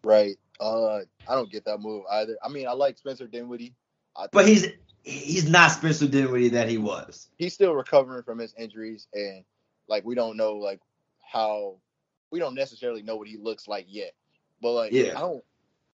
[0.04, 0.38] Right.
[0.60, 2.38] Uh, I don't get that move either.
[2.44, 3.76] I mean, I like Spencer Dinwiddie.
[4.32, 4.66] But he's
[5.08, 7.30] he's not Spencer Dinwiddie that he was.
[7.38, 9.43] he's still recovering from his injuries, and
[9.88, 10.82] like we don't know like
[11.22, 11.78] how
[12.32, 14.13] we don't necessarily know what he looks like yet.
[14.62, 15.17] But like, Yeah.
[15.17, 15.43] I don't.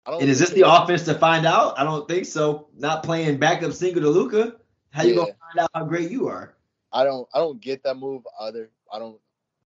[0.05, 0.21] I don't.
[0.21, 1.79] And is this the offense to find out?
[1.79, 2.67] I don't think so.
[2.75, 4.57] Not playing backup single to Luka.
[4.91, 6.55] How you gonna find out how great you are?
[6.91, 7.27] I don't.
[7.33, 8.69] I don't get that move either.
[8.91, 9.19] I don't.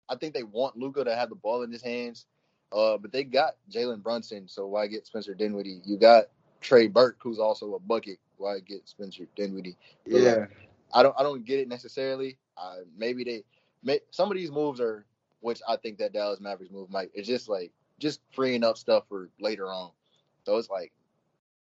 [0.10, 2.26] I think they want Luka to have the ball in his hands,
[2.72, 5.82] uh, but they got Jalen Brunson, so why get Spencer Dinwiddie?
[5.84, 6.26] You got
[6.62, 8.20] Trey Burke, who's also a bucket.
[8.38, 9.78] Why get Spencer Dinwiddie?
[10.10, 10.44] But, like,
[10.94, 11.16] I don't.
[11.20, 12.38] I don't get it necessarily.
[12.58, 13.44] Uh, maybe they.
[13.84, 15.06] May, some of these moves are,
[15.42, 17.12] which I think that Dallas Mavericks move might.
[17.14, 19.92] It's just like just freeing up stuff for later on.
[20.46, 20.92] So it's like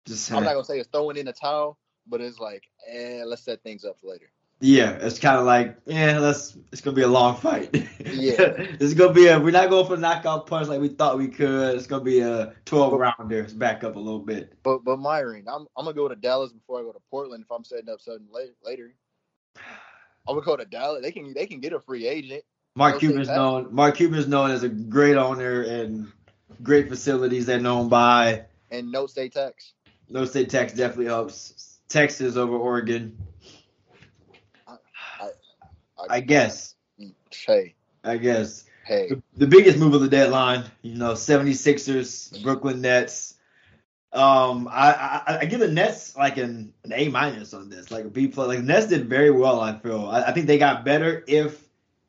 [0.06, 3.42] Just I'm not gonna say it's throwing in the towel, but it's like, eh, let's
[3.42, 4.30] set things up for later.
[4.62, 6.56] Yeah, it's kind of like, yeah, let's.
[6.70, 7.74] It's gonna be a long fight.
[8.00, 8.54] Yeah.
[8.58, 9.38] it's gonna be a.
[9.40, 11.76] We're not going for knockout punch like we thought we could.
[11.76, 13.40] It's gonna be a 12 rounder.
[13.40, 14.52] It's back up a little bit.
[14.62, 17.50] But but Myron, I'm I'm gonna go to Dallas before I go to Portland if
[17.50, 18.52] I'm setting up something later.
[18.64, 18.94] later.
[20.28, 21.02] I'm gonna go to Dallas.
[21.02, 22.42] They can they can get a free agent.
[22.76, 23.74] Mark Cuban's known.
[23.74, 26.10] Mark Cuban's known as a great owner and
[26.62, 28.44] great facilities they're known by.
[28.70, 29.72] and no state tax.
[30.08, 31.78] No state tax definitely helps.
[31.88, 33.16] Texas over Oregon.
[36.10, 36.74] I guess.
[37.46, 38.64] Hey, I guess.
[38.84, 39.08] hey.
[39.08, 43.34] The, the biggest move of the deadline, you know, 76ers, Brooklyn Nets.
[44.12, 48.04] Um, I, I, I give the Nets like an, an A minus on this, like
[48.04, 48.48] a B plus.
[48.48, 49.60] Like Nets did very well.
[49.60, 50.06] I feel.
[50.06, 51.62] I, I think they got better if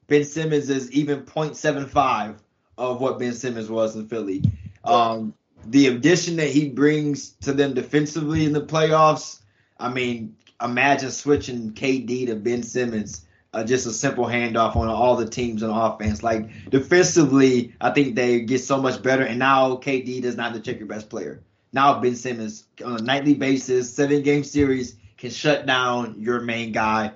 [0.08, 2.38] Ben Simmons is even 0.75
[2.78, 4.44] of what Ben Simmons was in Philly.
[4.84, 5.36] Um,
[5.66, 9.42] the addition that he brings to them defensively in the playoffs.
[9.80, 13.26] I mean, imagine switching KD to Ben Simmons.
[13.54, 16.24] Uh, just a simple handoff on all the teams on offense.
[16.24, 19.24] Like defensively, I think they get so much better.
[19.24, 21.44] And now KD does not have to check your best player.
[21.74, 26.72] Now Ben Simmons on a nightly basis, seven game series can shut down your main
[26.72, 27.12] guy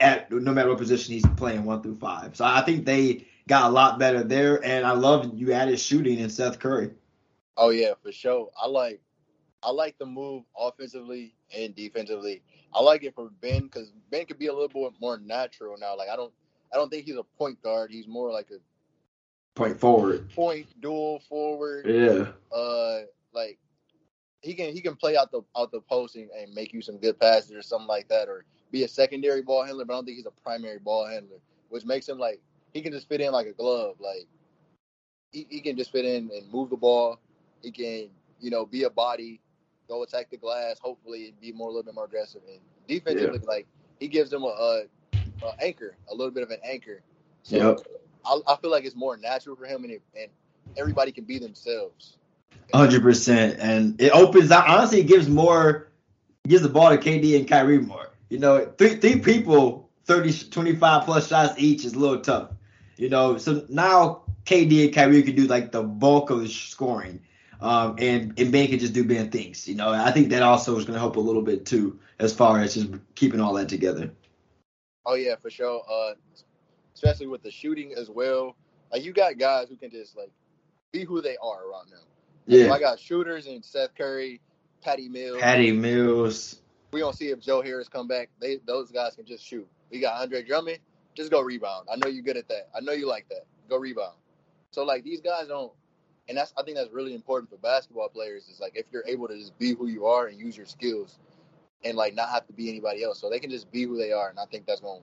[0.00, 2.36] at no matter what position he's playing one through five.
[2.36, 4.64] So I think they got a lot better there.
[4.64, 6.90] And I love you added shooting in Seth Curry.
[7.56, 8.50] Oh yeah, for sure.
[8.60, 9.00] I like
[9.62, 12.42] I like the move offensively and defensively.
[12.74, 15.96] I like it for Ben because Ben could be a little bit more natural now.
[15.96, 16.32] Like I don't
[16.72, 17.90] I don't think he's a point guard.
[17.90, 18.58] He's more like a
[19.54, 20.30] Point forward.
[20.30, 21.86] point dual forward.
[21.88, 22.28] Yeah.
[22.56, 23.00] Uh
[23.32, 23.58] like
[24.40, 26.98] he can he can play out the out the post and, and make you some
[26.98, 30.04] good passes or something like that, or be a secondary ball handler, but I don't
[30.04, 31.38] think he's a primary ball handler,
[31.70, 32.40] which makes him like
[32.72, 33.96] he can just fit in like a glove.
[33.98, 34.28] Like
[35.32, 37.18] he, he can just fit in and move the ball.
[37.62, 39.40] He can, you know, be a body,
[39.88, 42.42] go attack the glass, hopefully be more a little bit more aggressive.
[42.48, 43.66] And defensively, like
[43.98, 44.82] he gives them a, a,
[45.44, 47.00] a anchor, a little bit of an anchor.
[47.42, 47.80] So Yep.
[48.24, 50.30] I, I feel like it's more natural for him, and it, and
[50.76, 52.16] everybody can be themselves.
[52.74, 54.68] Hundred percent, and it opens out.
[54.68, 55.88] Honestly, it gives more,
[56.46, 58.10] gives the ball to KD and Kyrie more.
[58.28, 62.50] You know, three three people, 30, 25 plus shots each is a little tough.
[62.96, 67.20] You know, so now KD and Kyrie can do like the bulk of the scoring,
[67.60, 69.66] um, and and Ben can just do Ben things.
[69.66, 72.34] You know, I think that also is going to help a little bit too, as
[72.34, 74.10] far as just keeping all that together.
[75.04, 75.82] Oh yeah, for sure.
[75.90, 76.14] Uh,
[76.94, 78.56] especially with the shooting as well.
[78.92, 80.30] Like you got guys who can just like
[80.92, 82.00] be who they are around them.
[82.48, 84.40] So Yeah, I got shooters and Seth Curry,
[84.82, 85.40] Patty Mills.
[85.40, 86.60] Patty Mills.
[86.92, 88.30] We gonna see if Joe Harris come back.
[88.40, 89.66] They those guys can just shoot.
[89.90, 90.78] We got Andre Drummond.
[91.14, 91.88] Just go rebound.
[91.92, 92.68] I know you're good at that.
[92.74, 93.44] I know you like that.
[93.68, 94.14] Go rebound.
[94.70, 95.72] So like these guys don't,
[96.28, 98.48] and that's I think that's really important for basketball players.
[98.48, 101.18] Is like if you're able to just be who you are and use your skills,
[101.84, 103.20] and like not have to be anybody else.
[103.20, 105.00] So they can just be who they are, and I think that's gonna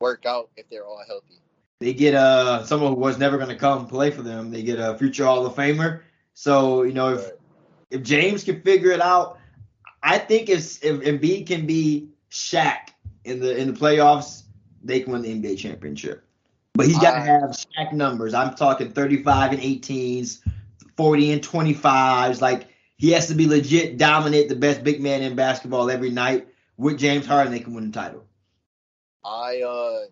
[0.00, 1.40] work out if they're all healthy.
[1.80, 4.50] They get uh someone who was never going to come play for them.
[4.50, 6.00] They get a future Hall of Famer.
[6.34, 7.32] So you know if Right.
[7.90, 9.38] if James can figure it out,
[10.02, 12.88] I think if if Embiid can be Shaq
[13.24, 14.42] in the in the playoffs,
[14.82, 16.25] they can win the NBA championship.
[16.76, 18.34] But he's got to have Shaq numbers.
[18.34, 20.42] I'm talking 35 and 18s,
[20.96, 22.40] 40 and 25s.
[22.40, 26.48] Like he has to be legit dominate the best big man in basketball every night.
[26.76, 28.24] With James Harden, they can win the title.
[29.24, 30.06] I uh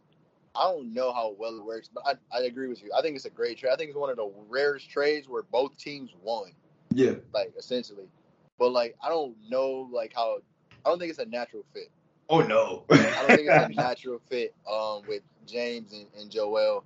[0.56, 2.90] I don't know how well it works, but I, I agree with you.
[2.96, 3.70] I think it's a great trade.
[3.72, 6.52] I think it's one of the rarest trades where both teams won,
[6.92, 7.14] Yeah.
[7.32, 8.08] like essentially.
[8.58, 10.38] But like I don't know like how
[10.84, 11.90] I don't think it's a natural fit.
[12.28, 12.84] Oh no.
[13.16, 16.84] I don't think it's a natural fit um with James and, and Joel.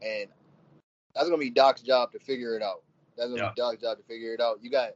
[0.00, 0.28] And
[1.14, 2.82] that's gonna be Doc's job to figure it out.
[3.16, 3.48] That's gonna Yeah.
[3.50, 4.58] be Doc's job to figure it out.
[4.62, 4.92] You got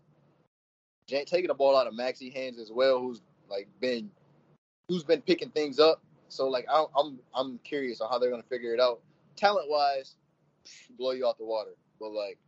[1.07, 4.11] Jan- taking the ball out of Maxey hands as well, who's like been
[4.89, 6.03] who's been picking things up.
[6.29, 9.01] So like I, I'm I'm curious on how they're gonna figure it out.
[9.37, 10.17] Talent wise,
[10.99, 11.73] blow you out the water.
[12.01, 12.39] But like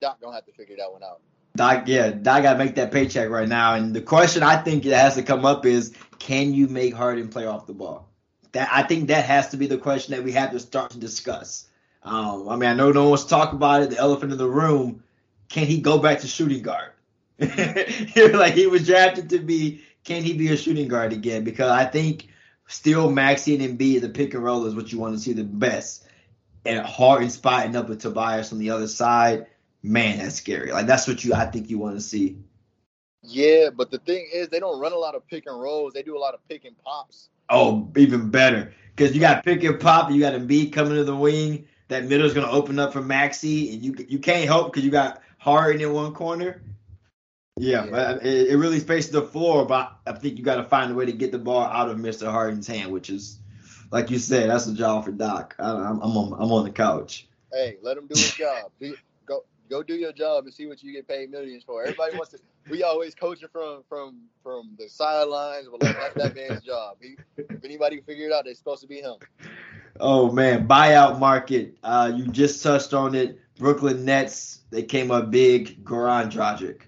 [0.00, 1.20] Doc gonna have to figure that one out.
[1.56, 3.74] Doc, yeah, Doc got to make that paycheck right now.
[3.74, 7.28] And the question I think that has to come up is, can you make Harden
[7.28, 8.07] play off the ball?
[8.52, 10.98] That I think that has to be the question that we have to start to
[10.98, 11.68] discuss.
[12.02, 13.90] Um, I mean, I know no one's wants to talk about it.
[13.90, 15.02] The elephant in the room.
[15.48, 16.92] Can he go back to shooting guard?
[17.38, 19.82] like he was drafted to be.
[20.04, 21.44] Can he be a shooting guard again?
[21.44, 22.28] Because I think
[22.66, 25.44] still Maxey and Embiid, the pick and roll is what you want to see the
[25.44, 26.06] best.
[26.64, 29.46] And Harden spotting up with Tobias on the other side
[29.82, 30.72] man, that's scary.
[30.72, 32.38] Like that's what you I think you want to see.
[33.22, 35.92] Yeah, but the thing is they don't run a lot of pick and rolls.
[35.92, 37.30] They do a lot of pick and pops.
[37.50, 38.72] Oh, even better.
[38.94, 41.66] Because you got pick and pop, you got Embiid coming to the wing.
[41.88, 45.22] That middle's gonna open up for Maxey, and you you can't help because you got
[45.38, 46.62] Harden in one corner.
[47.58, 48.12] Yeah, Yeah.
[48.22, 51.06] it, it really spaces the floor, but I think you got to find a way
[51.06, 52.30] to get the ball out of Mr.
[52.30, 53.40] Harden's hand, which is,
[53.90, 55.56] like you said, that's a job for Doc.
[55.58, 57.26] I, I'm, I'm on I'm on the couch.
[57.52, 58.70] Hey, let him do his job.
[58.80, 58.94] Do,
[59.26, 61.82] go go do your job and see what you get paid millions for.
[61.82, 62.38] Everybody wants to.
[62.70, 66.98] We always coaching from from from the sidelines, but like that's that man's job.
[67.00, 69.16] He, if anybody figure it out, they're supposed to be him.
[70.00, 71.76] Oh man, buyout market.
[71.82, 73.40] Uh, you just touched on it.
[73.56, 74.60] Brooklyn Nets.
[74.70, 75.84] They came up big.
[75.84, 76.82] Goran Dragic.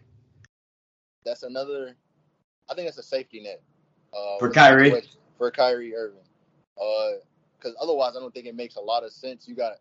[1.24, 1.96] That's another.
[2.70, 3.62] I think that's a safety net.
[4.12, 5.02] Uh, For Kyrie?
[5.38, 6.22] For Kyrie Irving.
[6.80, 7.18] Uh,
[7.58, 9.46] because otherwise, I don't think it makes a lot of sense.
[9.46, 9.74] You got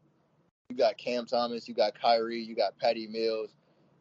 [0.69, 3.55] you got Cam Thomas, you got Kyrie, you got Patty Mills.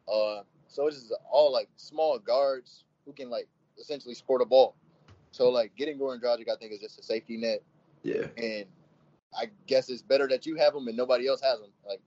[0.07, 3.47] Uh, so it's just all like small guards who can like
[3.79, 4.75] essentially score the ball.
[5.31, 7.61] So like getting Goran Dragic, I think is just a safety net.
[8.03, 8.27] Yeah.
[8.37, 8.65] And
[9.37, 11.71] I guess it's better that you have him and nobody else has him.
[11.87, 11.99] Like,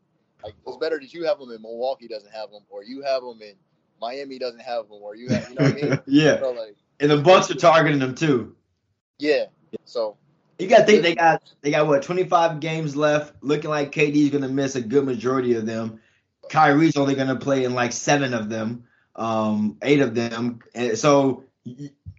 [0.42, 3.22] like it's better that you have him and Milwaukee doesn't have him, or you have
[3.22, 3.55] him and
[4.01, 6.01] Miami doesn't have him, or you have, you know what I mean?
[6.07, 6.40] yeah.
[6.40, 8.57] So like, And the Bucks are targeting them too.
[9.18, 9.44] yeah.
[9.85, 10.16] So
[10.59, 13.35] You got to think they got they got what 25 games left.
[13.42, 16.01] Looking like KD's going to miss a good majority of them.
[16.48, 18.85] Kyrie's only going to play in like seven of them,
[19.16, 20.61] um, eight of them.
[20.74, 21.44] And so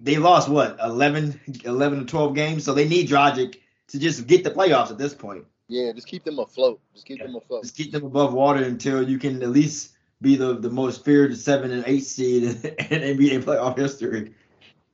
[0.02, 2.64] they lost what 11, 11 to 12 games.
[2.64, 3.58] So they need Dragic
[3.90, 5.46] to just get the playoffs at this point.
[5.68, 6.80] yeah, just keep them afloat.
[6.94, 7.64] Just keep them afloat.
[7.64, 11.38] Just keep them above water until you can at least be the, the most feared
[11.38, 14.34] seven and eight seed in, in NBA playoff history.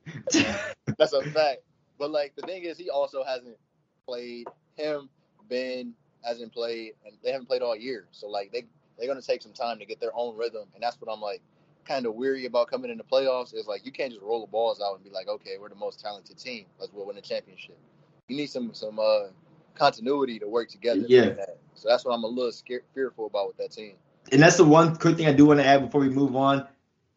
[0.98, 1.62] That's a fact.
[1.98, 3.56] But like the thing is, he also hasn't
[4.06, 4.46] played.
[4.76, 5.08] Him,
[5.48, 8.06] Ben hasn't played, and they haven't played all year.
[8.10, 8.66] So like they
[9.00, 11.40] they're gonna take some time to get their own rhythm, and that's what I'm like
[11.84, 13.54] kind of weary about coming into playoffs.
[13.54, 15.74] Is like you can't just roll the balls out and be like, okay, we're the
[15.74, 16.66] most talented team.
[16.78, 17.78] Let's win a championship.
[18.28, 19.28] You need some some uh
[19.74, 21.04] continuity to work together.
[21.08, 21.22] Yeah.
[21.22, 21.56] in that.
[21.74, 23.94] So that's what I'm a little scared, fearful about with that team.
[24.30, 26.68] and that's the one quick thing I do want to add before we move on.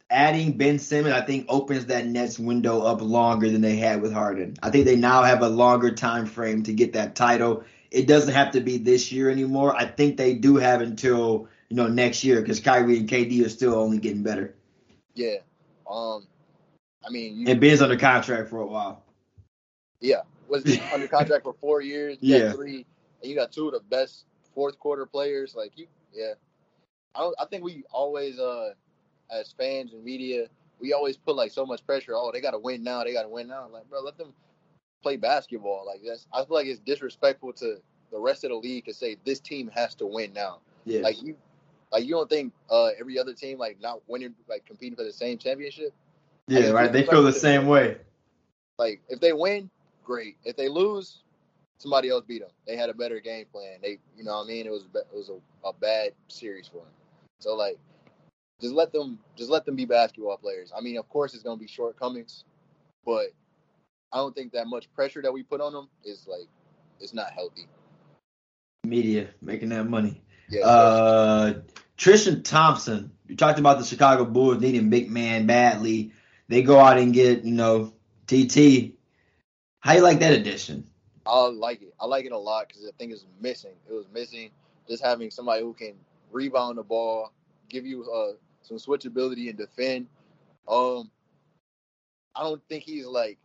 [0.10, 4.13] Adding Ben Simmons, I think, opens that Nets window up longer than they had with
[4.13, 4.56] Harden.
[4.62, 7.63] I think they now have a longer time frame to get that title.
[7.89, 9.76] It doesn't have to be this year anymore.
[9.76, 13.49] I think they do have until you know next year because Kyrie and KD are
[13.49, 14.53] still only getting better.
[15.15, 15.38] Yeah.
[15.89, 16.27] Um.
[17.03, 19.03] I mean, you, And Ben's under contract for a while.
[19.99, 22.19] Yeah, was under contract for four years.
[22.21, 22.51] Yeah.
[22.51, 22.86] three,
[23.21, 25.55] and you got two of the best fourth quarter players.
[25.55, 26.33] Like you, yeah.
[27.15, 27.36] I don't.
[27.39, 28.73] I think we always, uh,
[29.31, 30.45] as fans and media,
[30.79, 32.13] we always put like so much pressure.
[32.15, 33.03] Oh, they got to win now.
[33.03, 33.67] They got to win now.
[33.67, 34.31] Like, bro, let them
[35.01, 35.88] play basketball.
[35.88, 36.27] Like that's.
[36.31, 37.77] I feel like it's disrespectful to
[38.12, 40.59] the rest of the league to say this team has to win now.
[40.86, 41.01] Yeah.
[41.01, 41.36] Like you,
[41.93, 45.13] like you don't think uh every other team like not winning, like competing for the
[45.13, 45.93] same championship.
[46.47, 46.91] yeah, right.
[46.91, 47.97] They feel the same way.
[48.79, 49.69] Like if they win,
[50.03, 50.36] great.
[50.43, 51.19] If they lose,
[51.77, 52.49] somebody else beat them.
[52.65, 53.77] They had a better game plan.
[53.82, 56.79] They, you know, what I mean, it was it was a, a bad series for
[56.79, 56.93] them.
[57.39, 57.77] So like,
[58.60, 60.71] just let them just let them be basketball players.
[60.75, 62.45] I mean, of course, it's gonna be shortcomings,
[63.06, 63.27] but
[64.12, 66.47] I don't think that much pressure that we put on them is like
[66.99, 67.67] it's not healthy.
[68.86, 70.21] Media making that money.
[70.49, 70.65] Yeah.
[70.65, 71.53] Uh,
[71.97, 73.12] Tristan Thompson.
[73.27, 76.12] You talked about the Chicago Bulls needing big man badly.
[76.47, 77.93] They go out and get you know
[78.27, 78.95] TT.
[79.79, 80.88] How you like that addition?
[81.25, 81.93] I like it.
[81.99, 83.73] I like it a lot because I think it's missing.
[83.89, 84.49] It was missing
[84.88, 85.93] just having somebody who can
[86.32, 87.32] rebound the ball,
[87.69, 90.08] give you uh, some switchability and defend.
[90.67, 91.10] Um,
[92.36, 93.38] I don't think he's like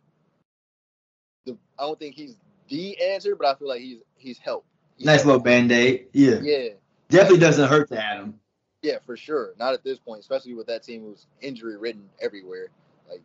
[1.46, 1.56] the.
[1.78, 2.37] I don't think he's
[2.68, 4.64] the answer, but I feel like he's he's help.
[4.96, 5.26] He's Nice help.
[5.26, 6.08] little band aid.
[6.12, 6.40] Yeah.
[6.42, 6.68] Yeah,
[7.09, 8.40] definitely doesn't hurt to add him.
[8.83, 9.55] yeah, for sure.
[9.59, 12.68] Not at this point, especially with that team who's injury ridden everywhere.
[13.09, 13.23] Like,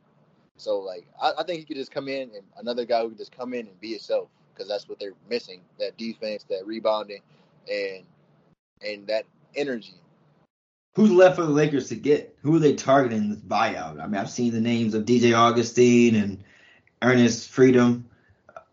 [0.57, 3.17] so like I, I think he could just come in and another guy who could
[3.17, 7.21] just come in and be himself because that's what they're missing: that defense, that rebounding,
[7.71, 8.03] and
[8.81, 9.95] and that energy.
[10.95, 12.37] Who's left for the Lakers to get?
[12.43, 13.99] Who are they targeting this buyout?
[13.99, 16.43] I mean, I've seen the names of DJ Augustin and
[17.01, 18.07] Ernest Freedom.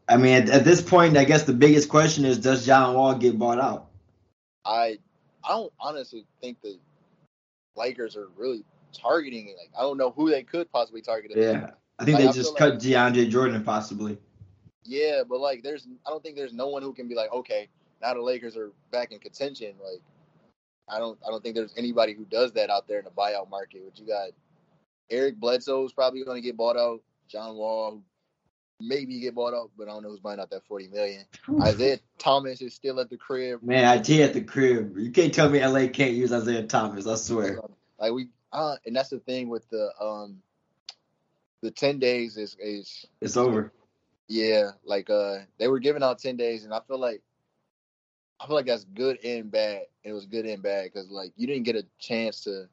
[0.06, 3.14] I mean, at, at this point, I guess the biggest question is, does John Wall
[3.14, 3.89] get bought out?
[4.64, 4.98] I
[5.44, 6.78] I don't honestly think the
[7.76, 9.54] Lakers are really targeting.
[9.58, 11.32] Like I don't know who they could possibly target.
[11.34, 14.18] Yeah, I think Like, they I just cut DeAndre Jordan possibly.
[14.84, 17.68] Yeah, but like there's I don't think there's no one who can be like, okay,
[18.02, 19.74] now the Lakers are back in contention.
[19.82, 20.02] Like
[20.88, 23.50] I don't I don't think there's anybody who does that out there in the buyout
[23.50, 23.82] market.
[23.84, 24.30] But you got
[25.10, 28.02] Eric Bledsoe's probably gonna get bought out, John Wall
[28.80, 31.24] maybe get bought up, but I don't know who's buying out that forty million.
[31.62, 33.62] Isaiah Thomas is still at the crib.
[33.62, 34.96] Man, IT at the crib.
[34.98, 37.06] You can't tell me LA can't use Isaiah Thomas.
[37.06, 37.60] I swear.
[37.98, 40.42] Like we uh and that's the thing with the um
[41.62, 43.72] the ten days is is It's over.
[44.28, 47.22] Yeah, like uh they were giving out 10 days and I feel like
[48.40, 49.82] I feel like that's good and bad.
[50.02, 52.68] It was good and bad cuz like you didn't get a chance to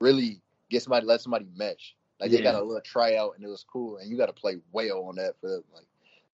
[0.00, 1.95] really get somebody let somebody mesh.
[2.20, 4.56] Like they got a little tryout and it was cool and you got to play
[4.72, 5.86] well on that for like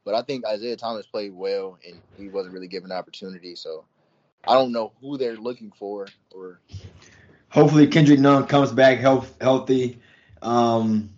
[0.05, 3.85] but I think Isaiah Thomas played well and he wasn't really given an opportunity so
[4.47, 6.61] I don't know who they're looking for or
[7.53, 10.01] Hopefully Kendrick Nunn comes back health, healthy.
[10.41, 11.11] Um,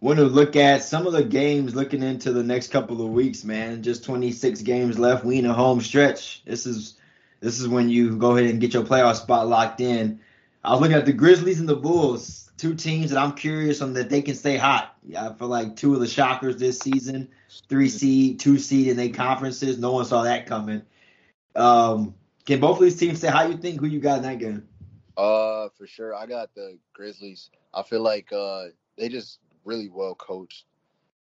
[0.00, 3.44] want to look at some of the games looking into the next couple of weeks,
[3.44, 3.82] man.
[3.82, 5.24] Just 26 games left.
[5.24, 6.42] We in a home stretch.
[6.44, 6.96] This is
[7.40, 10.20] this is when you go ahead and get your playoff spot locked in.
[10.68, 13.94] I was looking at the Grizzlies and the Bulls, two teams that I'm curious on
[13.94, 14.98] that they can stay hot.
[15.02, 17.30] Yeah, I feel like two of the shockers this season,
[17.70, 19.78] three seed, two seed in their conferences.
[19.78, 20.82] No one saw that coming.
[21.56, 24.40] Um, can both of these teams say how you think who you got in that
[24.40, 24.68] game?
[25.16, 26.14] Uh, for sure.
[26.14, 27.48] I got the Grizzlies.
[27.72, 28.64] I feel like uh
[28.98, 30.66] they just really well coached.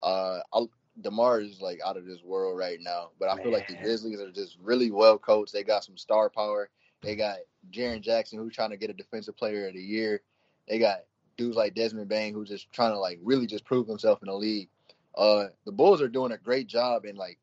[0.01, 0.69] Uh, I'll,
[1.01, 3.83] Demar is like out of this world right now, but I feel like the Man.
[3.83, 5.51] Grizzlies are just really well coached.
[5.51, 6.69] They got some star power.
[7.01, 7.39] They got
[7.71, 10.21] Jaren Jackson, who's trying to get a Defensive Player of the Year.
[10.67, 10.99] They got
[11.38, 14.34] dudes like Desmond Bane, who's just trying to like really just prove himself in the
[14.34, 14.69] league.
[15.15, 17.39] Uh, the Bulls are doing a great job, and like,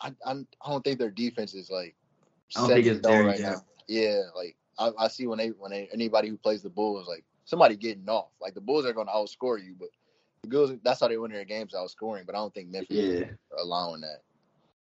[0.00, 1.94] I I, I don't think their defense is like
[2.56, 3.50] I don't think it's there right yet.
[3.50, 3.64] now.
[3.88, 7.24] Yeah, like I, I see when they when they, anybody who plays the Bulls like
[7.44, 8.28] somebody getting off.
[8.40, 9.88] Like the Bulls are going to outscore you, but
[10.42, 12.26] the Bulls that's how they win their games outscoring.
[12.26, 13.26] But I don't think Memphis is Yeah.
[13.58, 14.22] allowing that.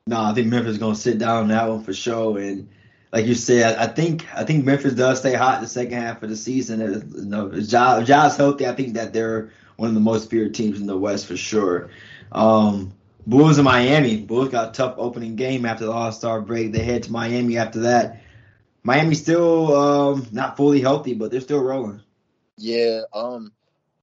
[0.06, 2.38] No, I think Memphis is gonna sit down on that one for sure.
[2.38, 2.68] And
[3.12, 6.22] like you said, I, think I think Memphis does stay hot in the second half
[6.22, 6.82] of the season.
[6.82, 10.54] And, you know, if if healthy, I think that they're one of the most feared
[10.54, 11.90] teams in the West for sure.
[12.32, 12.92] Um,
[13.26, 14.22] Bulls in Miami.
[14.22, 16.72] Bulls got a tough opening game after the All Star break.
[16.72, 18.22] They head to Miami after that.
[18.82, 22.02] Miami's still um, not fully healthy, but they're still rolling.
[22.56, 23.02] Yeah.
[23.12, 23.52] Um.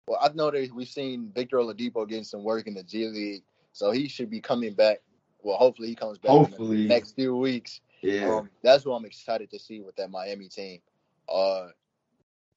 [0.08, 3.44] Well, I know that we've seen Victor Oladipo getting some work in the G League,
[3.74, 5.02] so he should be coming back.
[5.42, 6.84] Well, hopefully he comes back in Hopefully.
[6.84, 7.82] the next few weeks.
[8.06, 8.40] Yeah.
[8.40, 10.82] Um, that's what I'm excited to see with that Miami team.
[11.28, 11.68] Uh,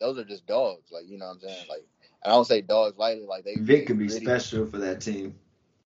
[0.01, 1.67] those are just dogs, like you know what I'm saying.
[1.69, 1.85] Like,
[2.25, 3.27] and I don't say dogs lightly.
[3.27, 4.27] Like they Vic they could be gritty.
[4.27, 5.35] special for that team.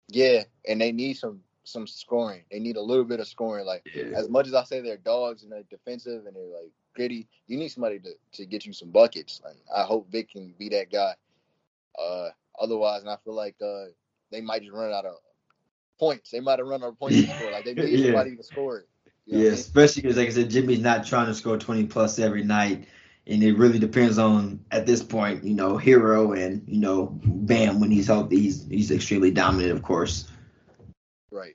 [0.09, 2.43] Yeah, and they need some some scoring.
[2.51, 3.67] They need a little bit of scoring.
[3.67, 4.17] Like Yeah.
[4.17, 7.57] as much as I say they're dogs and they're defensive and they're like gritty, you
[7.59, 9.41] need somebody to, to get you some buckets.
[9.47, 11.15] And I hope Vic can be that guy.
[11.99, 13.87] Uh, otherwise, and I feel like uh,
[14.31, 15.17] they might just run out of
[15.99, 16.31] points.
[16.31, 17.51] They might have run out of points score.
[17.51, 18.03] Like they need Yeah.
[18.03, 18.89] somebody to score it.
[19.27, 19.55] You know Yeah, I mean?
[19.55, 22.87] especially because, like I said, Jimmy's not trying to score 20 plus every night.
[23.27, 27.79] And it really depends on, at this point, you know, Herro and, you know, Bam,
[27.79, 30.29] when he's healthy, he's, he's extremely dominant, of course.
[31.31, 31.55] Right.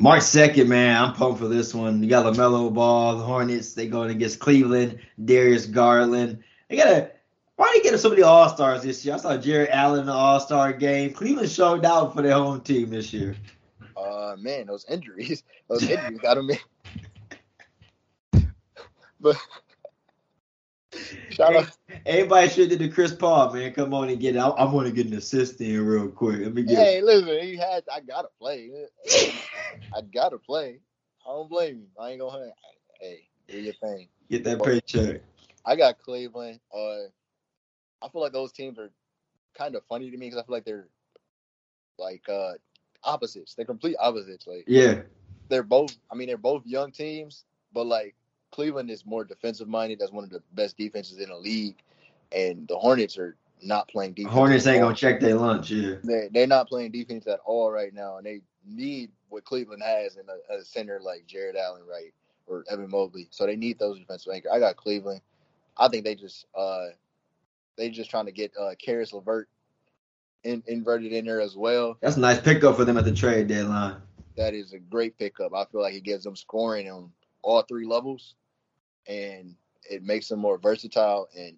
[0.00, 2.02] March 2nd, man, I'm pumped for this one.
[2.02, 6.42] You got LaMelo Ball, the Hornets, they going against Cleveland, Darius Garland.
[6.70, 7.10] They got to,
[7.56, 9.14] why are they get so many All Stars this year?
[9.14, 11.12] I saw Jarrett Allen in the All Star game.
[11.12, 13.36] Cleveland showed out for their home team this year.
[13.96, 16.48] Uh, man, those injuries, those injuries got in.
[19.24, 19.38] But
[21.30, 21.70] shout out.
[22.04, 23.72] Everybody should do the Chris Paul, man.
[23.72, 24.38] Come on and get it.
[24.38, 26.40] I, I want to get an assist in real quick.
[26.40, 27.84] Let me get Hey, listen, he had.
[27.90, 28.70] I gotta play.
[29.96, 30.78] I gotta play.
[31.26, 31.86] I don't blame you.
[31.98, 32.50] I ain't gonna.
[33.00, 34.08] Hey, do your thing.
[34.30, 35.22] get that paycheck.
[35.64, 36.60] I got Cleveland.
[36.70, 37.04] Uh,
[38.02, 38.90] I feel like those teams are
[39.56, 40.88] kind of funny to me because I feel like they're
[41.98, 42.52] like uh
[43.02, 43.54] opposites.
[43.54, 44.46] They're complete opposites.
[44.46, 45.00] Like Yeah,
[45.48, 45.96] they're both.
[46.12, 48.14] I mean, they're both young teams, but like
[48.54, 49.98] Cleveland is more defensive minded.
[49.98, 51.82] That's one of the best defenses in the league,
[52.30, 54.32] and the Hornets are not playing defense.
[54.32, 55.72] Hornets ain't gonna check their lunch.
[55.72, 59.82] Yeah, They they're not playing defense at all right now, and they need what Cleveland
[59.82, 62.14] has in a, a center like Jarrett Allen, right,
[62.46, 63.26] or Evan Mobley.
[63.32, 64.52] So they need those defensive anchors.
[64.54, 65.20] I got Cleveland.
[65.76, 66.86] I think they just uh
[67.76, 69.48] they just trying to get uh Caris LeVert
[70.44, 71.96] in, inverted in there as well.
[72.00, 73.96] that's a nice pickup for them at the trade deadline.
[74.36, 75.52] That is a great pickup.
[75.54, 77.10] I feel like it gives them scoring on
[77.42, 78.34] all three levels,
[79.06, 79.54] and
[79.88, 81.56] it makes them more versatile and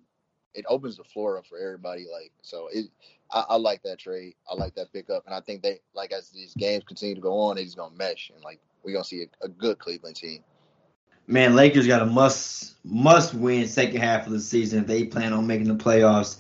[0.55, 2.07] it opens the floor up for everybody.
[2.11, 2.87] Like so, it
[3.31, 4.35] I, I like that trade.
[4.51, 7.39] I like that pickup, and I think they like as these games continue to go
[7.39, 10.43] on, just gonna mesh and like we're gonna see a, a good Cleveland team.
[11.27, 15.33] Man, Lakers got a must must win second half of the season if they plan
[15.33, 16.39] on making the playoffs.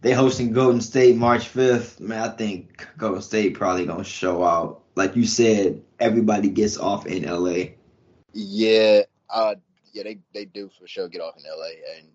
[0.00, 1.98] They hosting Golden State March fifth.
[1.98, 4.82] Man, I think Golden State probably gonna show out.
[4.94, 7.70] Like you said, everybody gets off in LA.
[8.32, 9.56] Yeah, uh,
[9.98, 12.08] yeah, they they do for sure get off in LA, and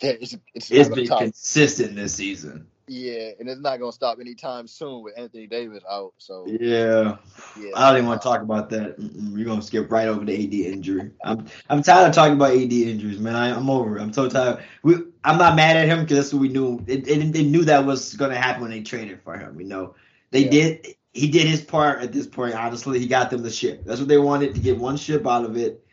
[0.22, 1.20] it's it's, It's been stop.
[1.20, 2.68] consistent this season.
[2.88, 6.14] Yeah, and it's not gonna stop anytime soon with Anthony Davis out.
[6.18, 7.16] So Yeah.
[7.54, 8.98] yeah, I don't even want to talk about that.
[8.98, 11.12] Mm-mm, We're gonna skip right over the AD injury.
[11.24, 13.36] I'm I'm tired of talking about AD injuries, man.
[13.36, 14.02] I, I'm over it.
[14.02, 14.62] I'm so tired.
[14.82, 16.82] We I'm not mad at him because that's what we knew.
[16.86, 19.60] It, it, they knew that was gonna happen when they traded for him.
[19.60, 19.94] You know,
[20.30, 20.50] they Yeah.
[20.50, 20.86] did.
[21.12, 22.54] He did his part at this point.
[22.54, 23.84] Honestly, he got them the ship.
[23.86, 25.84] That's what they wanted to get one ship out of it.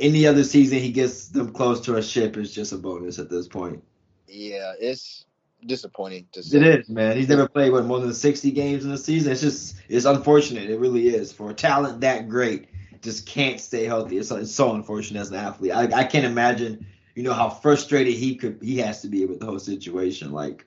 [0.00, 3.30] Any other season he gets them close to a ship is just a bonus at
[3.30, 3.84] this point.
[4.26, 5.26] Yeah, it's
[5.66, 6.56] disappointing to see.
[6.56, 7.16] It is, man.
[7.16, 9.32] He's never played what more than sixty games in a season.
[9.32, 10.70] It's just it's unfortunate.
[10.70, 12.68] It really is for a talent that great.
[13.02, 14.18] Just can't stay healthy.
[14.18, 15.72] It's, it's so unfortunate as an athlete.
[15.72, 19.40] I, I can't imagine, you know, how frustrated he could he has to be with
[19.40, 20.32] the whole situation.
[20.32, 20.66] Like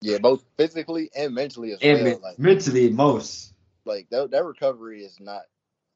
[0.00, 2.20] Yeah, both physically and mentally as and well.
[2.22, 3.52] Like, mentally, most.
[3.84, 5.42] like that, that recovery is not,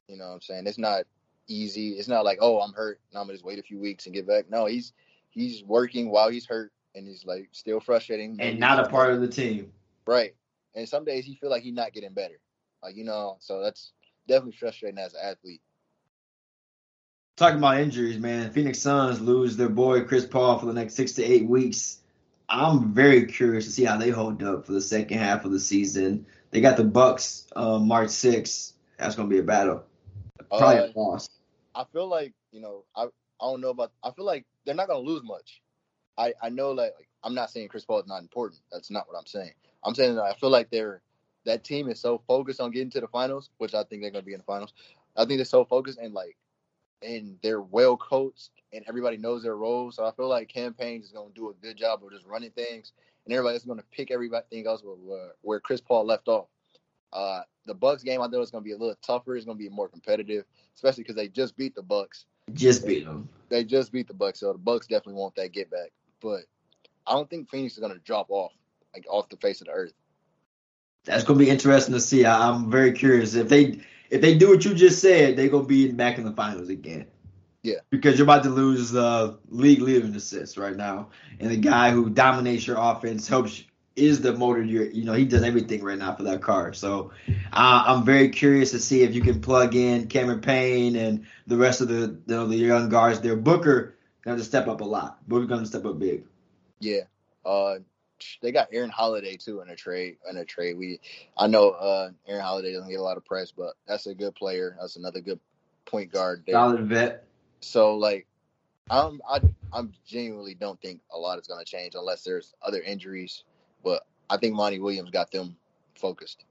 [0.07, 1.03] you know, what I'm saying it's not
[1.47, 1.91] easy.
[1.91, 4.15] It's not like, oh, I'm hurt, and I'm gonna just wait a few weeks and
[4.15, 4.49] get back.
[4.49, 4.93] No, he's
[5.29, 9.21] he's working while he's hurt, and he's like still frustrating and not a part of
[9.21, 9.71] the team.
[10.05, 10.35] Right.
[10.75, 12.39] And some days he feel like he's not getting better.
[12.81, 13.91] Like you know, so that's
[14.27, 15.61] definitely frustrating as an athlete.
[17.35, 18.51] Talking about injuries, man.
[18.51, 21.99] Phoenix Suns lose their boy Chris Paul for the next six to eight weeks.
[22.47, 25.59] I'm very curious to see how they hold up for the second half of the
[25.59, 26.27] season.
[26.51, 28.73] They got the Bucks uh, March 6th.
[28.97, 29.83] That's gonna be a battle.
[30.49, 31.29] Probably uh, a loss.
[31.75, 33.91] I feel like you know I I don't know about.
[34.03, 35.61] I feel like they're not gonna lose much.
[36.17, 38.61] I I know like, like I'm not saying Chris Paul is not important.
[38.71, 39.53] That's not what I'm saying.
[39.83, 41.01] I'm saying that I feel like they're
[41.45, 44.23] that team is so focused on getting to the finals, which I think they're gonna
[44.23, 44.73] be in the finals.
[45.15, 46.37] I think they're so focused and like
[47.03, 49.95] and they're well coached and everybody knows their roles.
[49.95, 52.25] So I feel like Cam Payne is going to do a good job of just
[52.25, 52.93] running things,
[53.25, 56.47] and everybody's going to pick everything else where, where Chris Paul left off.
[57.13, 59.35] Uh, the Bucks game, I know it's going to be a little tougher.
[59.35, 60.45] It's going to be more competitive,
[60.75, 62.25] especially because they just beat the Bucks.
[62.53, 63.29] Just beat them.
[63.49, 65.91] They just beat the Bucks, so the Bucks definitely want that get back.
[66.21, 66.41] But
[67.07, 68.51] I don't think Phoenix is going to drop off
[68.93, 69.93] like off the face of the earth.
[71.05, 72.25] That's going to be interesting to see.
[72.25, 73.81] I, I'm very curious if they
[74.13, 77.07] if they do what you just said, they're gonna be back in the finals again.
[77.63, 77.79] Yeah.
[77.89, 81.09] Because you're about to lose the league leader in assists right now,
[81.39, 83.63] and the guy who dominates your offense helps
[83.95, 84.61] is the motor.
[84.61, 86.73] Your you know he does everything right now for that car.
[86.73, 91.25] So uh, I'm very curious to see if you can plug in Cameron Payne and
[91.47, 93.35] the rest of the you know, the young guards there.
[93.35, 95.27] Booker to step up a lot.
[95.27, 96.23] Booker going to step up big.
[96.79, 97.01] Yeah.
[97.45, 97.75] Uh,
[98.41, 100.17] they got Aaron Holiday too in a trade.
[100.29, 100.99] In a trade, we
[101.37, 104.35] I know uh, Aaron Holiday doesn't get a lot of press, but that's a good
[104.35, 104.77] player.
[104.79, 105.39] That's another good
[105.85, 106.43] point guard.
[106.45, 106.55] There.
[106.55, 107.25] Solid vet.
[107.59, 108.25] So like,
[108.89, 109.41] I'm I
[109.73, 113.43] I'm genuinely don't think a lot is going to change unless there's other injuries.
[113.83, 115.57] But I think Monty Williams got them
[115.95, 116.43] focused.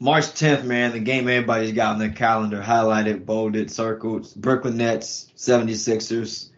[0.00, 4.34] March 10th, man, the game everybody's got on their calendar, highlighted, bolded, circled.
[4.36, 6.50] Brooklyn Nets, 76ers.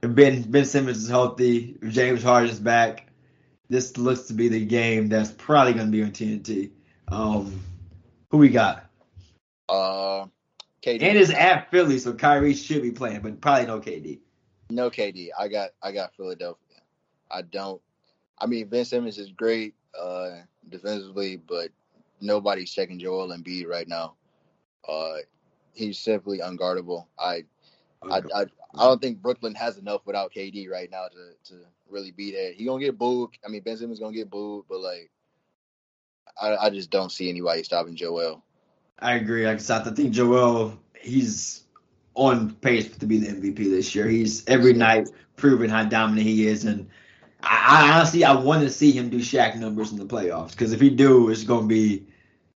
[0.00, 1.78] Ben Ben Simmons is healthy.
[1.88, 3.08] James Harden's back
[3.68, 6.70] this looks to be the game that's probably going to be on TNT.
[7.08, 7.60] Um,
[8.30, 8.90] who we got?
[9.68, 10.26] Uh,
[10.82, 11.02] KD.
[11.02, 14.20] And it's at Philly, so Kyrie should be playing, but probably no KD.
[14.70, 15.28] No KD.
[15.38, 16.78] I got I got Philadelphia.
[17.30, 17.80] I don't.
[18.38, 21.68] I mean, Ben Simmons is great uh, defensively, but
[22.20, 24.14] nobody's checking Joel Embiid right now.
[24.88, 25.16] Uh,
[25.72, 27.06] he's simply unguardable.
[27.18, 27.44] I,
[28.02, 32.10] I, I, I don't think Brooklyn has enough without KD right now to to really
[32.10, 32.52] be there.
[32.52, 33.30] He gonna get booed.
[33.44, 35.10] I mean, Ben Simmons gonna get booed, but like,
[36.40, 38.42] I, I just don't see anybody stopping Joel.
[38.98, 39.48] I agree.
[39.48, 41.64] I to think Joel, he's
[42.14, 44.06] on pace to be the MVP this year.
[44.08, 46.88] He's every night proving how dominant he is, and
[47.44, 50.72] I, I honestly I want to see him do Shaq numbers in the playoffs because
[50.72, 52.06] if he do, it's gonna be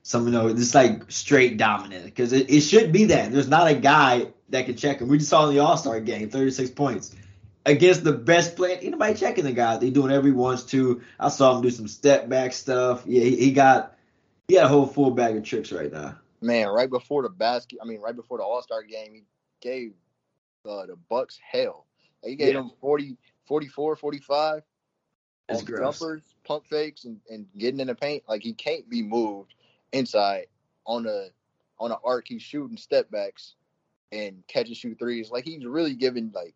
[0.02, 3.32] some you know this like straight dominant because it, it should be that.
[3.32, 5.08] There's not a guy that can check him.
[5.08, 7.14] We just saw in the All Star game, 36 points
[7.66, 8.78] against the best player.
[8.80, 9.76] Anybody checking the guy?
[9.78, 11.02] They doing every once to.
[11.18, 13.04] I saw him do some step back stuff.
[13.06, 13.96] Yeah, he, he got
[14.48, 16.18] he got a whole full bag of tricks right now.
[16.40, 19.24] Man, right before the basket, I mean, right before the All Star game, he
[19.60, 19.94] gave
[20.68, 21.86] uh, the Bucks hell.
[22.22, 22.60] He gave yeah.
[22.60, 23.16] them 40,
[23.46, 24.62] 44, 45
[25.48, 25.98] That's on gross.
[25.98, 28.24] jumpers, pump fakes, and, and getting in the paint.
[28.28, 29.54] Like he can't be moved
[29.92, 30.46] inside
[30.86, 31.28] on a
[31.78, 32.26] on an arc.
[32.28, 33.54] He's shooting step backs
[34.12, 35.30] and catching shoot threes.
[35.30, 36.54] Like he's really giving like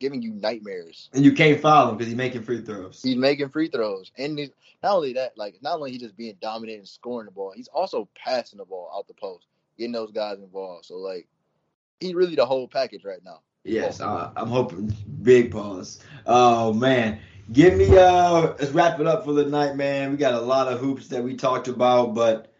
[0.00, 1.10] giving you nightmares.
[1.12, 3.02] And you can't foul him because he's making free throws.
[3.02, 4.50] He's making free throws, and he's,
[4.82, 7.68] not only that, like not only he just being dominant and scoring the ball, he's
[7.68, 9.46] also passing the ball out the post,
[9.78, 10.86] getting those guys involved.
[10.86, 11.28] So like,
[12.00, 13.40] he's really the whole package right now.
[13.64, 16.02] Yes, uh, I'm hoping big pause.
[16.26, 17.20] Oh man,
[17.52, 20.10] give me uh, let's wrap it up for the night, man.
[20.10, 22.52] We got a lot of hoops that we talked about, but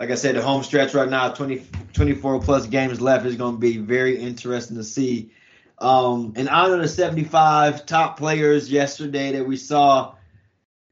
[0.00, 3.54] like I said, the home stretch right now, 20, 24 plus games left is going
[3.54, 5.30] to be very interesting to see
[5.78, 10.14] um, in honor of the 75 top players yesterday that we saw,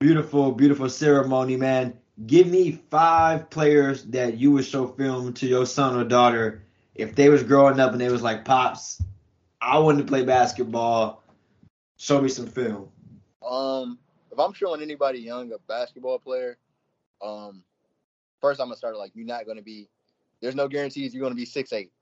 [0.01, 1.97] beautiful, beautiful ceremony, man.
[2.27, 6.65] Give me five players that you would show film to your son or daughter
[6.95, 9.03] if they was growing up and they was like, pops,
[9.61, 11.23] I want to play basketball.
[11.97, 12.91] Show me some film.
[13.47, 13.99] Um,
[14.31, 16.57] if I'm showing anybody young a basketball player,
[17.23, 17.63] um,
[18.41, 19.89] first I'm gonna start like you're not gonna be.
[20.41, 21.93] There's no guarantees you're gonna be six eight.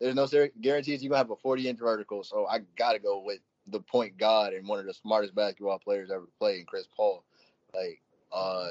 [0.00, 0.28] There's no
[0.60, 2.22] guarantees you're gonna have a 40 inch vertical.
[2.22, 3.40] So I gotta go with
[3.70, 7.24] the point god and one of the smartest basketball players ever played, Chris Paul.
[7.74, 8.00] Like,
[8.32, 8.70] uh,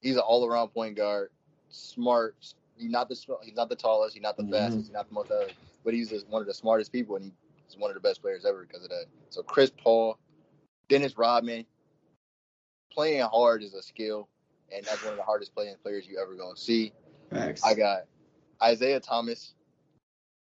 [0.00, 1.30] he's an all around point guard,
[1.70, 2.36] smart.
[2.76, 4.52] He's not the he's not the tallest, he's not the mm-hmm.
[4.52, 7.32] fastest, he's not the most athletic, but he's just one of the smartest people, and
[7.66, 9.06] he's one of the best players ever because of that.
[9.30, 10.18] So Chris Paul,
[10.88, 11.66] Dennis Rodman,
[12.92, 14.28] playing hard is a skill,
[14.74, 16.92] and that's one of the hardest playing players you ever gonna see.
[17.30, 17.62] Thanks.
[17.62, 18.02] I got
[18.66, 19.54] Isiah Thomas,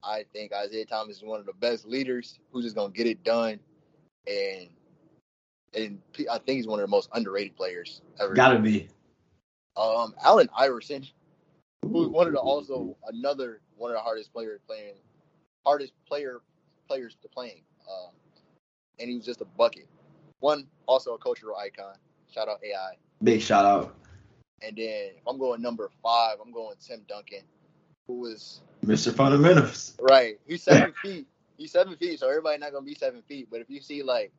[0.02, 3.22] I think Isiah Thomas is one of the best leaders who's just gonna get it
[3.24, 3.60] done,
[4.26, 4.68] and
[5.74, 6.00] and
[6.30, 8.34] I think he's one of the most underrated players ever.
[8.34, 8.88] Gotta be.
[9.76, 11.06] Um, Allen Iverson,
[11.82, 14.94] who's one of the also another one of the hardest players playing,
[15.64, 16.40] hardest player
[16.88, 17.62] players to playing.
[17.88, 18.10] Um,
[18.98, 19.86] and he was just a bucket.
[20.40, 21.94] One also a cultural icon.
[22.32, 22.96] Shout out AI.
[23.22, 23.94] Big shout out.
[24.62, 27.42] And then if I'm going number five, I'm going Tim Duncan,
[28.06, 29.14] who was Mr.
[29.14, 29.96] Fundamentals.
[30.00, 30.38] Right.
[30.46, 31.26] He's seven feet.
[31.56, 33.48] He's seven feet, so everybody not gonna be seven feet.
[33.50, 34.32] But if you see like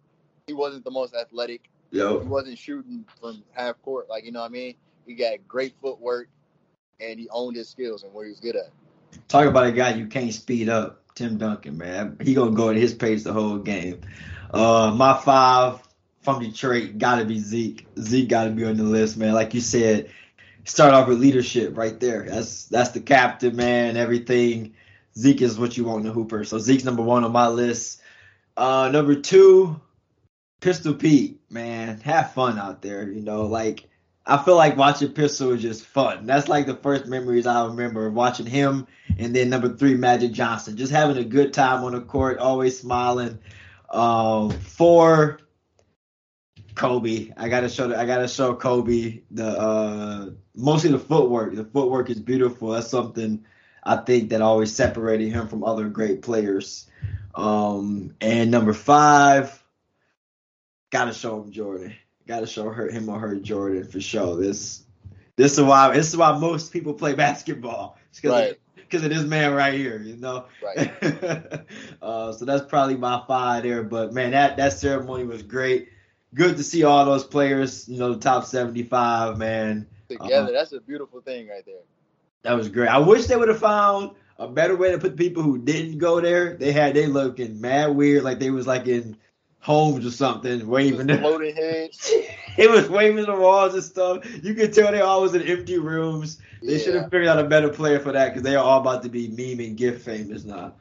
[0.47, 1.69] he wasn't the most athletic.
[1.91, 2.19] Yo.
[2.19, 4.09] He wasn't shooting from half court.
[4.09, 4.75] Like, you know what I mean?
[5.05, 6.29] He got great footwork
[6.99, 8.69] and he owned his skills and what he was good at.
[9.27, 10.99] Talk about a guy you can't speed up.
[11.13, 12.17] Tim Duncan, man.
[12.21, 13.99] He gonna go at his pace the whole game.
[14.53, 15.81] Uh my five
[16.21, 17.85] from Detroit gotta be Zeke.
[17.99, 19.33] Zeke gotta be on the list, man.
[19.33, 20.09] Like you said,
[20.63, 22.25] start off with leadership right there.
[22.27, 23.97] That's that's the captain, man.
[23.97, 24.75] Everything.
[25.17, 26.43] Zeke is what you want in a hooper.
[26.45, 28.01] So Zeke's number one on my list.
[28.55, 29.79] Uh number two,
[30.61, 33.09] Pistol Pete, man, have fun out there.
[33.09, 33.89] You know, like
[34.25, 36.27] I feel like watching Pistol is just fun.
[36.27, 38.87] That's like the first memories I remember watching him.
[39.17, 42.79] And then number three, Magic Johnson, just having a good time on the court, always
[42.79, 43.39] smiling.
[43.89, 45.39] Um, four,
[46.75, 47.31] Kobe.
[47.37, 47.93] I gotta show.
[47.95, 51.55] I gotta show Kobe the uh, mostly the footwork.
[51.55, 52.69] The footwork is beautiful.
[52.69, 53.45] That's something
[53.83, 56.87] I think that always separated him from other great players.
[57.35, 59.63] Um, and number five,
[60.91, 61.93] gotta show him Jordan.
[62.27, 64.37] Gotta show her him or her Jordan for sure.
[64.37, 64.83] This
[65.35, 67.97] this is why this is why most people play basketball.
[68.15, 68.51] because right.
[68.93, 70.45] of, of this man right here, you know.
[70.63, 70.91] Right.
[72.01, 73.83] uh, so that's probably my five there.
[73.83, 75.89] But man, that that ceremony was great.
[76.33, 79.87] Good to see all those players, you know, the top seventy five, man.
[80.07, 81.81] Together, uh, that's a beautiful thing right there.
[82.43, 82.89] That was great.
[82.89, 86.19] I wish they would have found a better way to put people who didn't go
[86.19, 86.55] there.
[86.55, 89.17] They had they looking mad weird, like they was like in
[89.59, 91.19] homes or something, waving them.
[91.19, 92.11] Floating heads.
[92.57, 94.25] it was waving the walls and stuff.
[94.43, 96.39] You could tell they all was in empty rooms.
[96.61, 96.79] They yeah.
[96.79, 99.09] should have figured out a better player for that because they are all about to
[99.09, 100.73] be meme and gift famous now.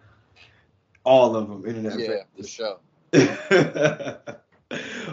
[1.05, 1.99] All of them, internet.
[1.99, 2.55] Yeah, famous.
[2.55, 2.79] for
[3.13, 4.37] sure.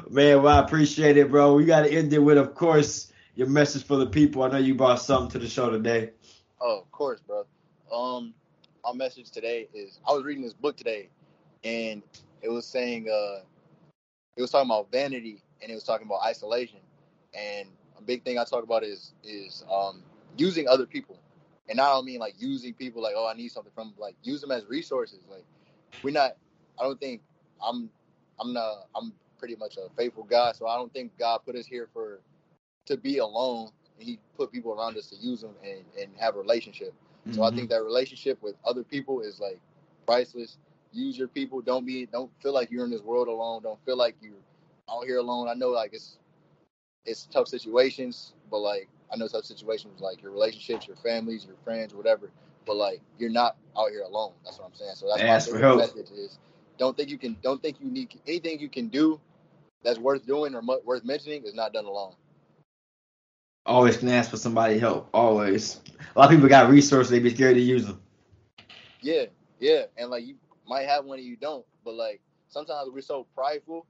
[0.09, 1.53] Man, well, I appreciate it, bro.
[1.55, 4.43] We got to end it with, of course, your message for the people.
[4.43, 6.11] I know you brought something to the show today.
[6.61, 7.45] Oh, of course, bro.
[7.91, 8.33] Um,
[8.83, 11.09] our message today is I was reading this book today,
[11.63, 12.03] and
[12.41, 13.41] it was saying uh,
[14.35, 16.79] it was talking about vanity and it was talking about isolation.
[17.33, 20.03] And a big thing I talk about is is um,
[20.37, 21.17] using other people,
[21.69, 24.41] and I don't mean like using people like oh I need something from like use
[24.41, 25.19] them as resources.
[25.29, 25.45] Like
[26.01, 26.37] we're not.
[26.79, 27.21] I don't think
[27.61, 27.89] I'm.
[28.39, 28.87] I'm not.
[28.95, 32.19] I'm pretty much a faithful God, so I don't think God put us here for
[32.85, 33.69] to be alone.
[33.97, 36.93] He put people around us to use them and, and have a relationship.
[37.27, 37.33] Mm-hmm.
[37.33, 37.57] So I mm-hmm.
[37.57, 39.59] think that relationship with other people is like
[40.05, 40.57] priceless.
[40.93, 41.61] Use your people.
[41.61, 42.05] Don't be.
[42.05, 43.63] Don't feel like you're in this world alone.
[43.63, 44.33] Don't feel like you're
[44.89, 45.47] out here alone.
[45.47, 46.17] I know like it's
[47.05, 51.55] it's tough situations, but like I know tough situations like your relationships, your families, your
[51.63, 52.29] friends, whatever.
[52.65, 54.33] But like you're not out here alone.
[54.43, 54.95] That's what I'm saying.
[54.95, 56.39] So that's Ask my message is
[56.77, 59.19] don't think you can don't think you need anything you can do
[59.88, 62.13] that's worth doing or mu- worth mentioning is not done alone.
[63.65, 65.09] Always can ask for somebody help.
[65.13, 65.81] Always.
[66.15, 68.01] A lot of people got resources, they be scared to use them.
[69.01, 69.25] Yeah,
[69.59, 70.35] yeah, and like you
[70.67, 73.85] might have one and you don't, but like sometimes we're so prideful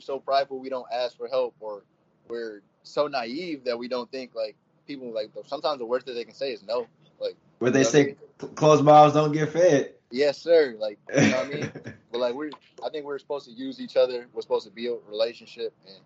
[0.00, 1.84] so prideful we don't ask for help or
[2.28, 6.24] we're so naive that we don't think like people like sometimes the worst that they
[6.24, 6.86] can say is no
[7.20, 8.16] like where they say I mean?
[8.54, 11.70] closed mouths don't get fed yes sir like you know what i mean
[12.16, 12.50] but like we're
[12.84, 14.26] i think we're supposed to use each other.
[14.32, 15.98] We're supposed to build relationship and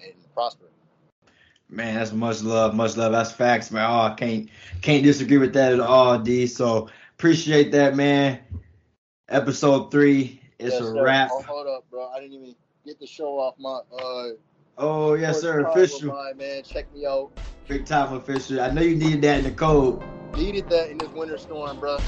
[0.00, 0.66] and prosper.
[1.68, 3.12] Man that's much love much love.
[3.12, 3.88] That's facts man.
[3.88, 4.48] Oh i can't
[4.80, 6.46] can't disagree with that at all d.
[6.46, 8.40] So appreciate that man.
[9.28, 11.02] Episode three it's yes, a sir.
[11.02, 11.30] wrap.
[11.32, 12.08] Oh, hold up bro.
[12.08, 13.80] I didn't even get the show off my.
[13.92, 14.28] Uh,
[14.78, 15.60] oh yes, sir.
[15.60, 16.12] Official.
[16.12, 17.30] Mine, man, check me out.
[17.68, 18.60] Big time official.
[18.60, 20.04] I know you needed that in the cold.
[20.36, 21.98] Needed that in this winter storm, bro.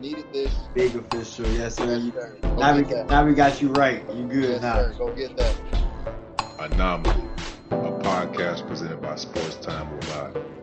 [0.00, 0.54] Needed this.
[0.74, 1.96] Big official, yes sir.
[1.96, 2.38] Yes, sir.
[2.56, 4.02] Now, we, now we got you right.
[4.14, 4.76] You good yes, now?
[4.76, 4.94] Sir.
[4.98, 5.54] Go get that.
[6.58, 7.28] Anomaly,
[7.70, 10.53] a podcast presented by Sports Time Live.